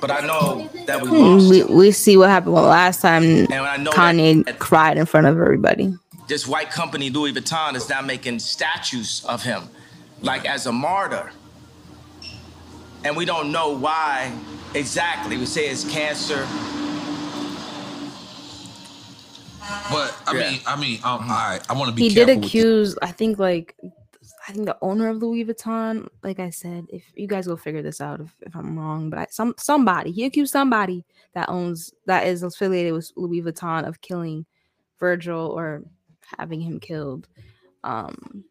[0.00, 1.50] But I know that we hmm, lost.
[1.50, 5.26] We, we see what happened well, last time And I know Kanye cried in front
[5.26, 5.94] of everybody.
[6.28, 9.64] This white company, Louis Vuitton, is now making statues of him,
[10.20, 11.32] like as a martyr.
[13.04, 14.32] And we don't know why
[14.74, 15.36] exactly.
[15.36, 16.46] We say it's cancer.
[19.90, 21.60] But I mean, I mean, um, all right.
[21.68, 23.76] I want to be He did accuse, I think, like,
[24.48, 26.08] I think the owner of Louis Vuitton.
[26.22, 29.18] Like I said, if you guys go figure this out, if, if I'm wrong, but
[29.18, 31.04] I, some somebody he accused somebody
[31.34, 34.44] that owns that is affiliated with Louis Vuitton of killing
[34.98, 35.82] Virgil or
[36.38, 37.28] having him killed.
[37.84, 38.44] Um,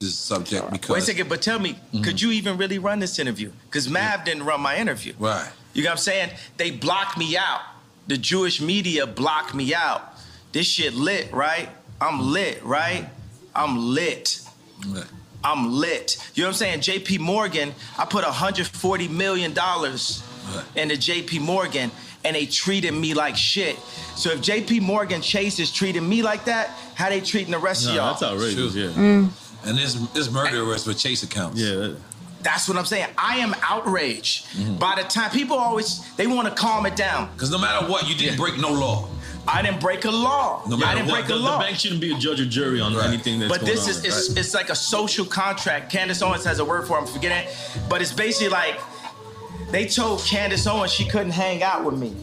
[0.00, 3.50] this subject Wait a second, but tell me, could you even really run this interview?
[3.64, 5.12] Because Mav didn't run my interview.
[5.18, 5.50] Right.
[5.74, 6.30] You know what I'm saying?
[6.56, 7.62] They blocked me out.
[8.06, 10.17] The Jewish media blocked me out.
[10.58, 11.68] This shit lit, right?
[12.00, 13.08] I'm lit, right?
[13.54, 14.40] I'm lit.
[15.44, 16.16] I'm lit.
[16.34, 16.80] You know what I'm saying?
[16.80, 20.20] JP Morgan, I put 140 million dollars
[20.74, 21.92] into JP Morgan
[22.24, 23.78] and they treated me like shit.
[24.16, 27.84] So if JP Morgan Chase is treating me like that, how they treating the rest
[27.84, 28.06] No, of y'all?
[28.14, 28.86] that's outrageous, yeah.
[28.88, 29.30] Mm.
[29.64, 31.60] And there's murder murderers with Chase accounts.
[31.60, 31.92] Yeah.
[32.42, 33.06] That's what I'm saying.
[33.16, 34.78] I am outraged.
[34.80, 37.30] By the time people always they want to calm it down.
[37.34, 39.08] Because no matter what, you didn't break no law.
[39.48, 40.62] I didn't break a law.
[40.68, 41.58] No I didn't what, break the, a law.
[41.58, 43.90] the bank shouldn't be a judge or jury on anything that's but this on.
[43.90, 45.90] is it's, it's like a social contract.
[45.90, 47.48] Candace Owens has a word for it, I'm forgetting.
[47.88, 48.78] But it's basically like
[49.70, 52.14] they told Candace Owens she couldn't hang out with me.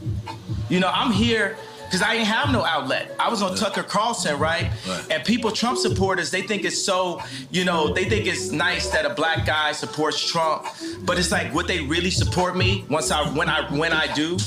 [0.70, 3.16] You know, I'm here because I didn't have no outlet.
[3.20, 4.72] I was on Tucker Carlson, right?
[4.88, 5.12] Right.
[5.12, 7.22] And people, Trump supporters, they think it's so,
[7.52, 10.66] you know, they think it's nice that a black guy supports Trump.
[11.04, 14.38] But it's like, would they really support me once I when I when I do?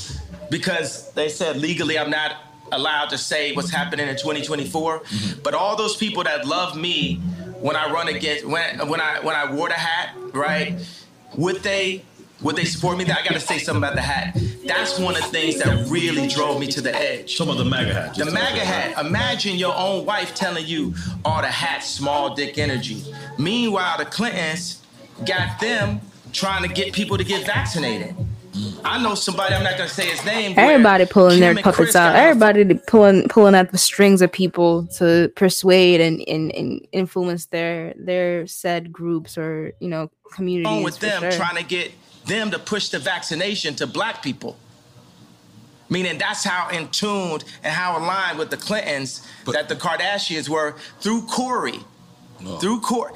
[0.51, 2.37] Because they said legally I'm not
[2.73, 5.01] allowed to say what's happening in 2024.
[5.01, 5.41] Mm-hmm.
[5.43, 7.17] But all those people that love me
[7.61, 10.79] when I run against when when I when I wore the hat, right?
[11.37, 12.05] Would they
[12.41, 13.05] would they support me?
[13.05, 14.39] I gotta say something about the hat.
[14.65, 17.37] That's one of the things that really drove me to the edge.
[17.37, 18.15] Some of the MAGA hat.
[18.15, 19.05] The MAGA hat.
[19.05, 23.05] Imagine your own wife telling you, "Oh, the hat, small dick energy."
[23.39, 24.79] Meanwhile, the Clintons,
[25.25, 26.01] got them
[26.33, 28.15] trying to get people to get vaccinated.
[28.85, 29.55] I know somebody.
[29.55, 30.55] I'm not gonna say his name.
[30.57, 32.13] Everybody pulling their Kim and puppets out.
[32.13, 37.47] got Everybody pulling pulling at the strings of people to persuade and, and, and influence
[37.47, 40.67] their their said groups or you know communities.
[40.67, 41.33] on with them sure.
[41.33, 41.93] trying to get
[42.27, 44.57] them to push the vaccination to black people.
[45.91, 50.49] Meaning that's how in tuned and how aligned with the Clintons but, that the Kardashians
[50.49, 51.81] were through Corey.
[52.61, 53.15] Through Corey.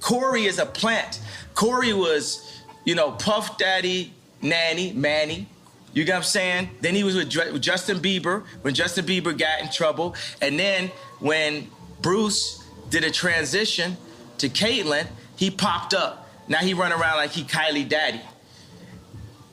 [0.00, 1.20] Corey is a plant.
[1.54, 4.13] Corey was, you know, Puff Daddy,
[4.44, 5.48] Nanny, Manny.
[5.94, 6.70] You get what I'm saying?
[6.80, 10.14] Then he was with, with Justin Bieber when Justin Bieber got in trouble.
[10.42, 10.90] And then
[11.20, 11.68] when
[12.02, 13.96] Bruce did a transition
[14.38, 15.06] to Caitlyn,
[15.36, 16.28] he popped up.
[16.46, 18.20] Now he run around like he Kylie Daddy.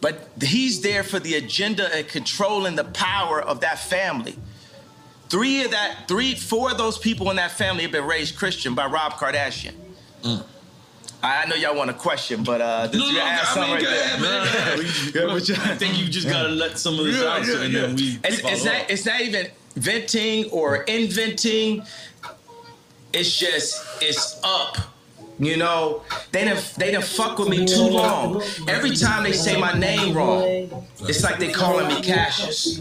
[0.02, 4.36] But he's there for the agenda and controlling the power of that family.
[5.30, 8.76] Three of that, three, four of those people in that family have been raised Christian
[8.76, 9.74] by Rob Kardashian.
[10.26, 10.44] I
[11.24, 13.76] I know y'all want a question, but uh, did No, you no, ask I something
[13.76, 13.94] mean, right
[15.14, 15.28] yeah, there?
[15.28, 15.72] yeah, yeah.
[15.72, 18.40] I think you just gotta let some of this out, so- and then we It's,
[18.44, 18.90] it's not.
[18.90, 21.84] It's not even venting or inventing.
[23.14, 24.78] It's just it's up.
[25.42, 28.44] You know, they didn't they didn't fuck with me too long.
[28.68, 30.44] Every time they say my name wrong,
[31.02, 32.80] it's like they calling me Cassius.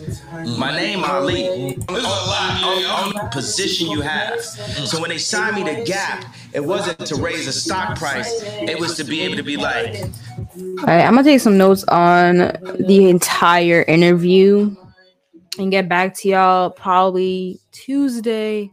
[0.59, 1.75] My name Ali.
[1.89, 4.43] On, on- on the position you have.
[4.43, 8.43] So when they signed me to Gap, it wasn't to raise the stock price.
[8.43, 9.95] It was to be able to be like,
[10.59, 12.37] All right, I'm gonna take some notes on
[12.79, 14.77] the entire interview
[15.59, 18.71] and get back to y'all probably Tuesday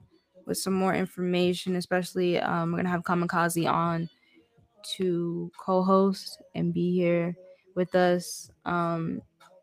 [0.47, 1.75] with some more information.
[1.75, 4.09] Especially, um, we're gonna have Kamikaze on
[4.95, 7.35] to co-host and be here
[7.75, 8.49] with us.
[8.65, 9.21] Um,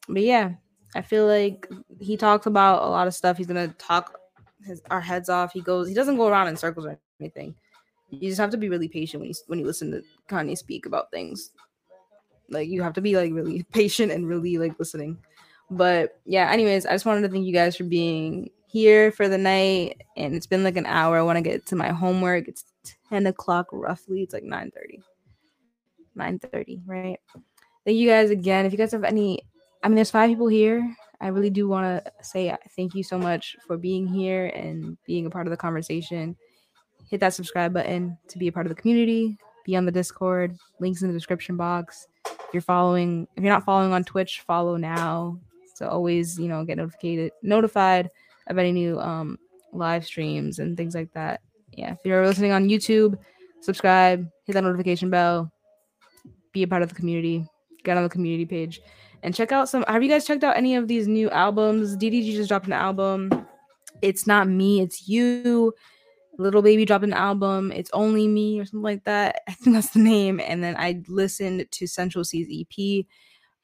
[0.08, 0.52] but yeah,
[0.94, 3.36] I feel like he talks about a lot of stuff.
[3.36, 4.20] He's gonna talk
[4.64, 5.52] his our heads off.
[5.52, 7.56] He goes, he doesn't go around in circles or anything.
[8.10, 10.86] You just have to be really patient when you when you listen to Kanye speak
[10.86, 11.50] about things
[12.48, 15.18] like you have to be like really patient and really like listening
[15.70, 19.38] but yeah anyways i just wanted to thank you guys for being here for the
[19.38, 21.16] night and it's been like an hour.
[21.16, 22.48] I want to get to my homework.
[22.48, 22.64] It's
[23.08, 24.22] 10 o'clock roughly.
[24.22, 25.00] It's like 9 30
[26.16, 27.20] 9 30 right?
[27.84, 28.66] Thank you guys again.
[28.66, 29.40] If you guys have any
[29.84, 30.92] i mean there's five people here.
[31.20, 34.98] I really do want to say uh, thank you so much for being here and
[35.06, 36.34] being a part of the conversation.
[37.08, 39.38] Hit that subscribe button to be a part of the community.
[39.64, 40.58] Be on the discord.
[40.80, 42.08] Links in the description box.
[42.26, 45.38] If you're following if you're not following on twitch follow now.
[45.76, 48.10] So always you know get notified notified
[48.46, 49.38] of any new um
[49.72, 51.40] live streams and things like that
[51.72, 53.18] yeah if you're listening on youtube
[53.60, 55.50] subscribe hit that notification bell
[56.52, 57.46] be a part of the community
[57.82, 58.80] get on the community page
[59.22, 62.32] and check out some have you guys checked out any of these new albums ddg
[62.32, 63.30] just dropped an album
[64.02, 65.72] it's not me it's you
[66.38, 67.72] Lil Baby dropped an album.
[67.72, 69.42] It's only me or something like that.
[69.48, 70.40] I think that's the name.
[70.40, 73.06] And then I listened to Central Cee's EP.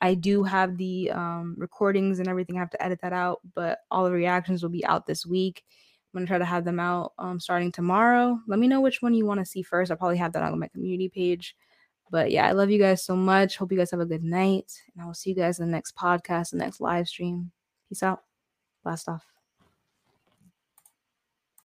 [0.01, 2.56] I do have the um, recordings and everything.
[2.56, 5.64] I have to edit that out, but all the reactions will be out this week.
[6.12, 8.39] I'm gonna try to have them out um, starting tomorrow.
[8.48, 9.90] Let me know which one you want to see first.
[9.90, 11.55] I'll probably have that on my community page.
[12.10, 13.56] But yeah, I love you guys so much.
[13.56, 15.72] Hope you guys have a good night, and I will see you guys in the
[15.72, 17.52] next podcast, the next live stream.
[17.89, 18.22] Peace out.
[18.82, 19.40] Blast off.